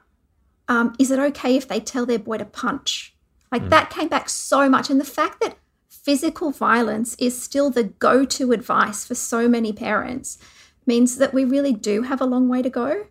um, 0.68 0.94
is 0.98 1.10
it 1.10 1.18
okay 1.18 1.56
if 1.56 1.68
they 1.68 1.80
tell 1.80 2.04
their 2.04 2.18
boy 2.18 2.38
to 2.38 2.44
punch? 2.44 3.14
Like 3.50 3.62
mm. 3.62 3.70
that 3.70 3.90
came 3.90 4.08
back 4.08 4.28
so 4.28 4.68
much. 4.68 4.90
And 4.90 5.00
the 5.00 5.04
fact 5.04 5.40
that 5.40 5.56
physical 5.88 6.50
violence 6.50 7.14
is 7.18 7.40
still 7.40 7.70
the 7.70 7.84
go 7.84 8.24
to 8.26 8.52
advice 8.52 9.06
for 9.06 9.14
so 9.14 9.48
many 9.48 9.72
parents 9.72 10.38
means 10.86 11.16
that 11.16 11.32
we 11.32 11.44
really 11.44 11.72
do 11.72 12.02
have 12.02 12.20
a 12.20 12.26
long 12.26 12.48
way 12.48 12.60
to 12.60 12.68
go. 12.68 13.06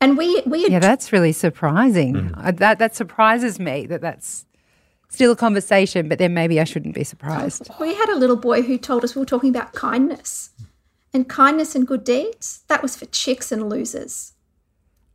And 0.00 0.16
we 0.16 0.42
we 0.46 0.68
yeah, 0.68 0.78
that's 0.78 1.12
really 1.12 1.32
surprising. 1.32 2.14
Mm. 2.14 2.56
that 2.58 2.78
that 2.78 2.94
surprises 2.94 3.58
me 3.58 3.86
that 3.86 4.00
that's 4.00 4.46
still 5.08 5.32
a 5.32 5.36
conversation. 5.36 6.08
But 6.08 6.18
then 6.18 6.34
maybe 6.34 6.60
I 6.60 6.64
shouldn't 6.64 6.94
be 6.94 7.04
surprised. 7.04 7.68
We 7.80 7.94
had 7.94 8.08
a 8.10 8.16
little 8.16 8.36
boy 8.36 8.62
who 8.62 8.78
told 8.78 9.04
us 9.04 9.14
we 9.14 9.20
were 9.20 9.26
talking 9.26 9.50
about 9.50 9.72
kindness, 9.72 10.50
and 11.12 11.28
kindness 11.28 11.74
and 11.74 11.86
good 11.86 12.04
deeds. 12.04 12.64
That 12.68 12.82
was 12.82 12.96
for 12.96 13.06
chicks 13.06 13.50
and 13.50 13.68
losers. 13.68 14.34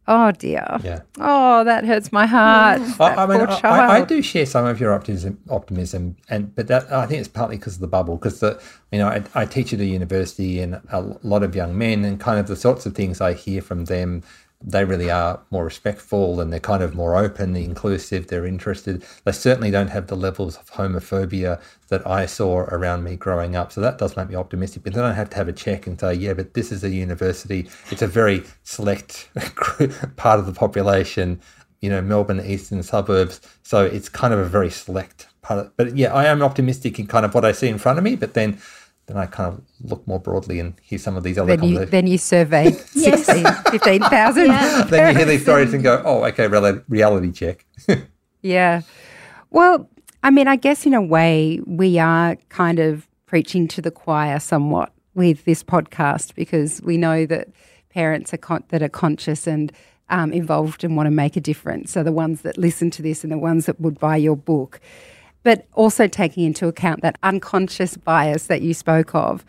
Oh 0.06 0.32
dear. 0.32 0.68
Yeah. 0.84 1.02
Oh, 1.18 1.64
that 1.64 1.86
hurts 1.86 2.12
my 2.12 2.26
heart. 2.26 2.82
Yeah. 2.82 2.96
I, 3.00 3.24
I, 3.24 3.26
mean, 3.26 3.40
I, 3.40 4.02
I, 4.02 4.02
do 4.04 4.22
share 4.22 4.46
some 4.46 4.66
of 4.66 4.78
your 4.78 4.92
optimism, 4.92 5.40
optimism, 5.50 6.18
and 6.28 6.54
but 6.54 6.68
that 6.68 6.92
I 6.92 7.06
think 7.06 7.20
it's 7.20 7.30
partly 7.30 7.56
because 7.56 7.76
of 7.76 7.80
the 7.80 7.88
bubble. 7.88 8.18
Because 8.18 8.42
the 8.42 8.62
you 8.92 9.00
know 9.00 9.08
I, 9.08 9.24
I 9.34 9.46
teach 9.46 9.72
at 9.72 9.80
a 9.80 9.86
university 9.86 10.60
and 10.60 10.82
a 10.92 11.02
lot 11.24 11.42
of 11.42 11.56
young 11.56 11.78
men, 11.78 12.04
and 12.04 12.20
kind 12.20 12.38
of 12.38 12.48
the 12.48 12.58
sorts 12.58 12.86
of 12.86 12.96
things 12.96 13.22
I 13.22 13.32
hear 13.32 13.62
from 13.62 13.86
them 13.86 14.24
they 14.66 14.86
really 14.86 15.12
are 15.12 15.42
more 15.52 15.66
respectful 15.66 16.40
and 16.40 16.52
they're 16.52 16.60
kind 16.60 16.82
of 16.82 16.96
more 16.96 17.18
open, 17.18 17.56
inclusive, 17.56 18.28
they're 18.28 18.46
interested. 18.46 19.04
They 19.26 19.32
certainly 19.34 19.72
don't 19.72 19.90
have 19.90 20.08
the 20.08 20.16
levels 20.16 20.56
of 20.58 20.72
homophobia 20.72 21.62
that 21.90 22.08
I 22.08 22.26
saw 22.26 22.60
around 22.60 23.04
me 23.04 23.18
growing 23.18 23.56
up. 23.56 23.72
So 23.72 23.82
that 23.82 23.98
does 23.98 24.16
make 24.16 24.30
me 24.30 24.36
optimistic. 24.36 24.84
But 24.84 24.94
then 24.94 25.04
I 25.04 25.14
have 25.14 25.30
to 25.32 25.36
have 25.36 25.50
a 25.50 25.54
check 25.54 25.86
and 25.86 26.00
say, 26.00 26.14
yeah, 26.14 26.34
but 26.34 26.54
this 26.54 26.72
is 26.72 26.84
a 26.84 26.90
university. 26.90 27.68
It's 27.92 28.02
a 28.02 28.08
very 28.08 28.44
select 28.64 29.30
part 30.16 30.40
of 30.40 30.46
the 30.46 30.54
population, 30.54 31.42
you 31.82 31.90
know, 31.90 32.02
Melbourne 32.02 32.42
eastern 32.46 32.84
suburbs. 32.84 33.42
So 33.64 33.84
it's 33.84 34.08
kind 34.08 34.34
of 34.34 34.40
a 34.40 34.46
very 34.46 34.70
select 34.70 35.28
part 35.42 35.60
of, 35.60 35.78
but 35.78 35.98
yeah, 35.98 36.14
I 36.14 36.26
am 36.26 36.42
optimistic 36.42 37.00
in 37.00 37.08
kind 37.08 37.26
of 37.26 37.34
what 37.34 37.44
I 37.44 37.52
see 37.52 37.68
in 37.68 37.78
front 37.78 37.98
of 37.98 38.04
me, 38.04 38.16
but 38.16 38.34
then 38.34 38.60
then 39.06 39.18
I 39.18 39.26
kind 39.26 39.54
of 39.54 39.62
look 39.82 40.08
more 40.08 40.20
broadly 40.20 40.60
and 40.60 40.74
hear 40.82 40.98
some 40.98 41.18
of 41.18 41.24
these 41.24 41.38
other 41.38 41.58
then 41.58 41.68
you, 41.68 41.86
then 41.86 42.08
you 42.08 42.18
survey 42.18 42.72
16, 42.72 43.46
15,000. 43.70 44.46
Yeah. 44.46 44.84
then 44.90 45.12
you 45.12 45.18
hear 45.18 45.26
these 45.26 45.42
stories 45.42 45.74
and 45.74 45.84
go, 45.84 46.02
oh, 46.06 46.24
okay, 46.26 46.48
reality 46.48 47.32
check. 47.32 47.66
yeah. 48.42 48.82
Well, 49.50 49.90
I 50.24 50.30
mean, 50.30 50.48
I 50.48 50.56
guess 50.56 50.86
in 50.86 50.94
a 50.94 51.02
way 51.02 51.60
we 51.66 52.00
are 52.00 52.38
kind 52.50 52.80
of 52.80 53.08
preaching 53.26 53.68
to 53.70 53.82
the 53.82 53.92
choir 53.92 54.40
somewhat 54.40 54.94
with 55.16 55.44
this 55.46 55.64
podcast 55.64 56.34
because 56.36 56.82
we 56.82 56.98
know 56.98 57.26
that 57.26 57.50
parents 57.90 58.34
are 58.34 58.38
con- 58.38 58.64
that 58.70 58.82
are 58.82 58.90
conscious 58.90 59.48
and 59.48 59.72
um, 60.10 60.32
involved 60.32 60.84
and 60.84 60.96
want 60.96 61.08
to 61.08 61.12
make 61.12 61.36
a 61.36 61.42
difference 61.42 61.98
are 61.98 62.04
the 62.04 62.12
ones 62.12 62.42
that 62.42 62.58
listen 62.58 62.90
to 62.92 63.02
this 63.02 63.24
and 63.24 63.32
the 63.32 63.38
ones 63.38 63.66
that 63.66 63.80
would 63.80 64.00
buy 64.00 64.16
your 64.16 64.36
book. 64.36 64.80
But 65.44 65.66
also 65.74 66.08
taking 66.08 66.46
into 66.46 66.68
account 66.68 67.02
that 67.02 67.18
unconscious 67.24 67.98
bias 67.98 68.48
that 68.48 68.62
you 68.62 68.74
spoke 68.74 69.14
of. 69.14 69.46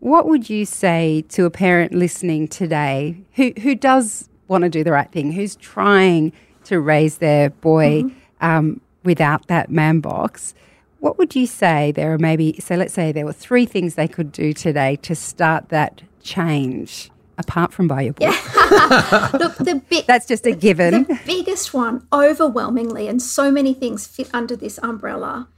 What 0.00 0.28
would 0.28 0.50
you 0.50 0.66
say 0.66 1.24
to 1.30 1.44
a 1.44 1.50
parent 1.50 1.94
listening 1.94 2.48
today 2.48 3.16
who, 3.34 3.52
who 3.60 3.74
does 3.74 4.28
want 4.48 4.62
to 4.62 4.70
do 4.70 4.84
the 4.84 4.92
right 4.92 5.10
thing, 5.10 5.32
who's 5.32 5.56
trying 5.56 6.32
to 6.64 6.80
raise 6.80 7.18
their 7.18 7.50
boy 7.50 8.04
um, 8.40 8.80
without 9.04 9.46
that 9.46 9.70
man 9.70 10.00
box? 10.00 10.54
What 11.00 11.18
would 11.18 11.34
you 11.34 11.46
say 11.46 11.92
there 11.92 12.12
are 12.12 12.18
maybe, 12.18 12.58
so 12.60 12.74
let's 12.74 12.92
say 12.94 13.12
there 13.12 13.26
were 13.26 13.32
three 13.32 13.66
things 13.66 13.94
they 13.94 14.08
could 14.08 14.32
do 14.32 14.52
today 14.52 14.96
to 14.96 15.14
start 15.14 15.68
that 15.68 16.02
change 16.22 17.10
apart 17.38 17.72
from 17.72 17.88
buy 17.88 18.02
your 18.02 18.12
book? 18.12 18.28
Look, 19.32 19.56
the 19.58 19.82
big 19.88 20.06
That's 20.06 20.26
just 20.26 20.46
a 20.46 20.52
given. 20.52 21.04
the 21.04 21.20
biggest 21.24 21.72
one, 21.74 22.06
overwhelmingly, 22.12 23.08
and 23.08 23.20
so 23.20 23.50
many 23.50 23.74
things 23.74 24.06
fit 24.06 24.30
under 24.32 24.56
this 24.56 24.78
umbrella, 24.82 25.48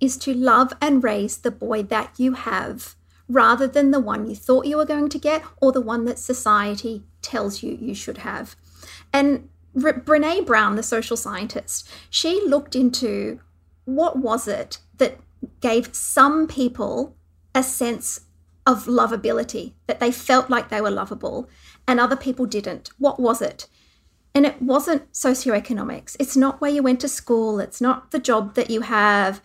is 0.00 0.16
to 0.18 0.34
love 0.34 0.72
and 0.80 1.02
raise 1.02 1.38
the 1.38 1.50
boy 1.50 1.82
that 1.84 2.12
you 2.18 2.32
have 2.32 2.96
rather 3.28 3.66
than 3.66 3.90
the 3.92 4.00
one 4.00 4.28
you 4.28 4.34
thought 4.34 4.66
you 4.66 4.76
were 4.76 4.84
going 4.84 5.08
to 5.08 5.18
get 5.18 5.42
or 5.60 5.72
the 5.72 5.80
one 5.80 6.04
that 6.04 6.18
society 6.18 7.02
tells 7.22 7.62
you 7.62 7.78
you 7.80 7.94
should 7.94 8.18
have. 8.18 8.56
And 9.12 9.48
R- 9.76 9.92
Brene 9.94 10.44
Brown, 10.44 10.76
the 10.76 10.82
social 10.82 11.16
scientist, 11.16 11.88
she 12.10 12.42
looked 12.46 12.76
into 12.76 13.40
what 13.84 14.18
was 14.18 14.46
it 14.46 14.78
that 14.98 15.18
gave 15.60 15.94
some 15.94 16.46
people 16.46 17.16
a 17.54 17.62
sense 17.62 18.20
of 18.66 18.84
lovability, 18.84 19.72
that 19.86 20.00
they 20.00 20.10
felt 20.10 20.50
like 20.50 20.68
they 20.68 20.80
were 20.80 20.90
lovable, 20.90 21.48
and 21.86 21.98
other 21.98 22.16
people 22.16 22.46
didn't. 22.46 22.90
What 22.98 23.18
was 23.18 23.42
it? 23.42 23.66
And 24.34 24.46
it 24.46 24.62
wasn't 24.62 25.12
socioeconomics. 25.12 26.16
It's 26.18 26.36
not 26.36 26.60
where 26.60 26.70
you 26.70 26.82
went 26.82 27.00
to 27.00 27.08
school. 27.08 27.60
It's 27.60 27.80
not 27.80 28.12
the 28.12 28.18
job 28.18 28.54
that 28.54 28.70
you 28.70 28.82
have. 28.82 29.42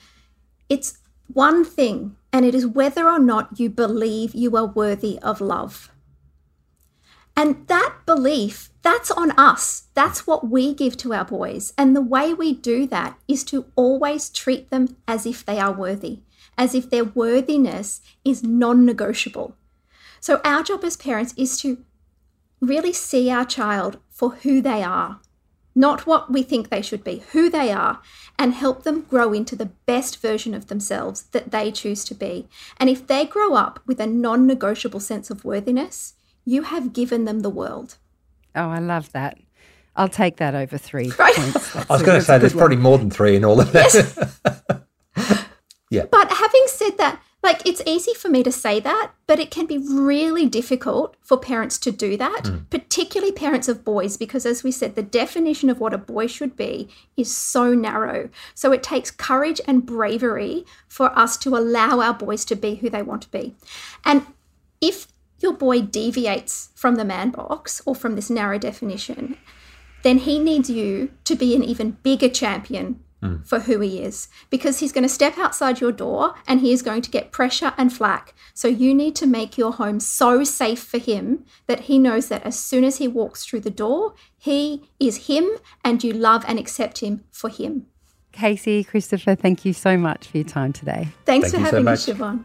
It's 0.70 1.00
one 1.34 1.66
thing, 1.66 2.16
and 2.32 2.46
it 2.46 2.56
is 2.56 2.66
whether 2.66 3.10
or 3.10 3.20
not 3.20 3.60
you 3.60 3.70
believe 3.70 4.34
you 4.34 4.56
are 4.56 4.66
worthy 4.66 5.20
of 5.20 5.42
love. 5.42 5.92
And 7.36 7.68
that 7.68 7.98
belief, 8.06 8.72
that's 8.82 9.12
on 9.12 9.32
us. 9.32 9.84
That's 9.94 10.26
what 10.26 10.50
we 10.50 10.74
give 10.74 10.98
to 10.98 11.14
our 11.14 11.26
boys. 11.26 11.74
And 11.78 11.96
the 11.96 12.02
way 12.02 12.34
we 12.34 12.54
do 12.54 12.88
that 12.88 13.20
is 13.28 13.44
to 13.46 13.66
always 13.76 14.30
treat 14.30 14.70
them 14.70 14.96
as 15.08 15.26
if 15.26 15.46
they 15.46 15.60
are 15.60 15.72
worthy, 15.72 16.22
as 16.58 16.74
if 16.76 16.90
their 16.90 17.06
worthiness 17.06 18.02
is 18.26 18.44
non 18.44 18.86
negotiable. 18.86 19.56
So, 20.20 20.42
our 20.44 20.64
job 20.64 20.84
as 20.84 20.98
parents 20.98 21.34
is 21.38 21.60
to 21.62 21.78
really 22.62 22.94
see 22.94 23.30
our 23.30 23.46
child 23.46 24.00
for 24.10 24.32
who 24.32 24.62
they 24.62 24.82
are, 24.82 25.20
not 25.76 26.08
what 26.08 26.32
we 26.32 26.42
think 26.42 26.70
they 26.70 26.82
should 26.82 27.04
be, 27.04 27.22
who 27.34 27.50
they 27.52 27.72
are, 27.72 28.02
and 28.40 28.54
help 28.56 28.82
them 28.84 29.02
grow 29.02 29.32
into 29.34 29.56
the 29.56 29.68
best 29.86 30.20
version 30.22 30.56
of 30.56 30.68
themselves 30.68 31.24
that 31.34 31.52
they 31.52 31.72
choose 31.72 32.04
to 32.06 32.16
be. 32.16 32.48
And 32.78 32.90
if 32.90 33.06
they 33.06 33.26
grow 33.26 33.54
up 33.54 33.80
with 33.86 34.00
a 34.00 34.08
non 34.08 34.48
negotiable 34.48 35.00
sense 35.00 35.30
of 35.30 35.46
worthiness, 35.46 36.16
you 36.46 36.64
have 36.64 36.94
given 36.94 37.26
them 37.26 37.42
the 37.42 37.50
world. 37.50 37.98
Oh, 38.56 38.70
I 38.70 38.80
love 38.80 39.12
that. 39.12 39.38
I'll 39.96 40.08
take 40.10 40.38
that 40.38 40.56
over 40.56 40.78
three 40.78 41.12
Right. 41.20 41.36
points. 41.36 41.76
I 41.76 41.86
was 41.90 42.04
going 42.04 42.20
to 42.20 42.26
say 42.26 42.38
there's 42.38 42.54
probably 42.54 42.78
more 42.78 42.98
than 42.98 43.10
three 43.12 43.36
in 43.36 43.44
all 43.46 43.60
of 43.60 43.72
that. 43.74 44.84
But 46.12 46.32
having 46.32 46.64
said 46.68 46.98
that, 46.98 47.22
like 47.44 47.66
it's 47.66 47.82
easy 47.86 48.14
for 48.14 48.30
me 48.30 48.44
to 48.44 48.52
say 48.52 48.80
that, 48.80 49.12
but 49.26 49.40
it 49.40 49.52
can 49.52 49.66
be 49.66 49.78
really 49.78 50.46
difficult 50.48 51.16
for 51.22 51.38
parents 51.38 51.78
to 51.80 51.92
do 51.92 52.18
that, 52.18 52.48
hmm. 52.48 52.58
particularly 52.70 53.32
parents 53.32 53.68
of 53.68 53.86
boys, 53.86 54.18
because 54.18 54.46
as 54.46 54.64
we 54.64 54.72
said, 54.72 54.96
the 54.96 55.04
definition 55.04 55.70
of 55.70 55.80
what 55.80 55.94
a 55.94 55.98
boy 55.98 56.28
should 56.28 56.58
be 56.58 56.90
is 57.16 57.34
so 57.34 57.74
narrow. 57.74 58.30
So 58.54 58.72
it 58.72 58.84
takes 58.84 59.12
courage 59.12 59.62
and 59.68 59.86
bravery 59.86 60.66
for 60.88 61.18
us 61.18 61.38
to 61.38 61.56
allow 61.56 62.02
our 62.02 62.14
boys 62.14 62.44
to 62.46 62.56
be 62.56 62.76
who 62.76 62.90
they 62.90 63.04
want 63.04 63.22
to 63.24 63.32
be. 63.32 63.56
And 64.04 64.26
if 64.82 65.08
your 65.40 65.54
boy 65.54 65.82
deviates 65.82 66.70
from 66.76 66.96
the 66.96 67.06
man 67.06 67.30
box 67.30 67.82
or 67.86 67.96
from 67.96 68.16
this 68.16 68.30
narrow 68.30 68.58
definition, 68.58 69.38
then 70.04 70.20
he 70.20 70.40
needs 70.40 70.70
you 70.70 71.12
to 71.24 71.36
be 71.36 71.56
an 71.56 71.64
even 71.64 71.92
bigger 72.04 72.30
champion 72.30 73.04
Mm. 73.20 73.44
for 73.48 73.62
who 73.62 73.80
he 73.80 74.00
is 74.00 74.28
because 74.52 74.78
he's 74.78 74.92
going 74.92 75.02
to 75.04 75.10
step 75.10 75.40
outside 75.40 75.82
your 75.82 75.92
door 75.92 76.36
and 76.48 76.62
he 76.62 76.72
is 76.72 76.84
going 76.84 77.02
to 77.02 77.10
get 77.10 77.32
pressure 77.32 77.74
and 77.76 77.92
flack. 77.92 78.36
So 78.54 78.68
you 78.68 78.94
need 78.94 79.16
to 79.16 79.26
make 79.26 79.58
your 79.58 79.74
home 79.74 80.00
so 80.00 80.44
safe 80.44 80.84
for 80.84 81.00
him 81.00 81.44
that 81.66 81.82
he 81.82 81.98
knows 81.98 82.28
that 82.28 82.44
as 82.44 82.60
soon 82.60 82.84
as 82.84 82.98
he 82.98 83.08
walks 83.08 83.44
through 83.44 83.62
the 83.62 83.72
door, 83.72 84.14
he 84.38 84.88
is 85.00 85.26
him 85.26 85.50
and 85.84 86.04
you 86.04 86.14
love 86.14 86.46
and 86.48 86.60
accept 86.60 87.00
him 87.00 87.24
for 87.32 87.50
him. 87.50 87.88
Kasey, 88.34 88.86
Christopher, 88.86 89.34
thank 89.34 89.66
you 89.66 89.74
so 89.74 89.98
much 89.98 90.28
for 90.28 90.38
your 90.38 90.46
time 90.46 90.72
today. 90.72 91.08
Thanks 91.26 91.50
Thank 91.50 91.56
for 91.56 91.60
you 91.60 91.66
so 91.66 91.72
having 91.72 91.86
much. 91.86 92.08
me, 92.08 92.14
Siobhan. 92.14 92.44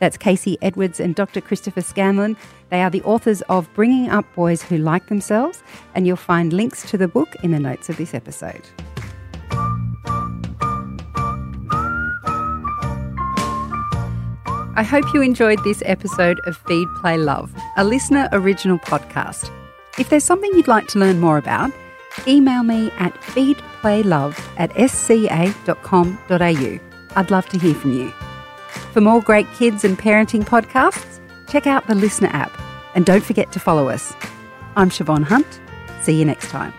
That's 0.00 0.16
Kasey 0.16 0.56
Edwards 0.62 0.98
and 0.98 1.14
Dr. 1.14 1.40
Christopher 1.40 1.82
Scanlon. 1.82 2.36
They 2.70 2.82
are 2.82 2.90
the 2.90 3.02
authors 3.02 3.42
of 3.42 3.72
Bringing 3.74 4.10
Up 4.10 4.24
Boys 4.34 4.62
Who 4.62 4.78
Like 4.78 5.06
Themselves, 5.06 5.62
and 5.94 6.06
you'll 6.06 6.16
find 6.16 6.52
links 6.52 6.90
to 6.90 6.98
the 6.98 7.06
book 7.06 7.36
in 7.44 7.52
the 7.52 7.60
notes 7.60 7.88
of 7.88 7.96
this 7.98 8.14
episode. 8.14 8.62
I 14.78 14.84
hope 14.84 15.12
you 15.12 15.22
enjoyed 15.22 15.58
this 15.64 15.82
episode 15.86 16.38
of 16.46 16.56
Feed, 16.56 16.86
Play, 17.00 17.18
Love, 17.18 17.52
a 17.76 17.82
listener 17.82 18.28
original 18.30 18.78
podcast. 18.78 19.50
If 19.98 20.08
there's 20.08 20.22
something 20.22 20.54
you'd 20.54 20.68
like 20.68 20.86
to 20.88 21.00
learn 21.00 21.18
more 21.18 21.36
about, 21.36 21.72
email 22.28 22.62
me 22.62 22.92
at 22.92 23.12
feedplaylove 23.14 24.38
at 24.56 24.70
sca.com.au. 24.88 26.78
I'd 27.16 27.30
love 27.32 27.48
to 27.48 27.58
hear 27.58 27.74
from 27.74 27.92
you. 27.92 28.12
For 28.92 29.00
more 29.00 29.20
great 29.20 29.52
kids 29.54 29.82
and 29.82 29.98
parenting 29.98 30.44
podcasts, 30.44 31.18
check 31.48 31.66
out 31.66 31.88
the 31.88 31.96
Listener 31.96 32.28
app 32.28 32.56
and 32.94 33.04
don't 33.04 33.24
forget 33.24 33.50
to 33.50 33.58
follow 33.58 33.88
us. 33.88 34.14
I'm 34.76 34.90
Siobhan 34.90 35.24
Hunt. 35.24 35.60
See 36.02 36.16
you 36.16 36.24
next 36.24 36.50
time. 36.50 36.72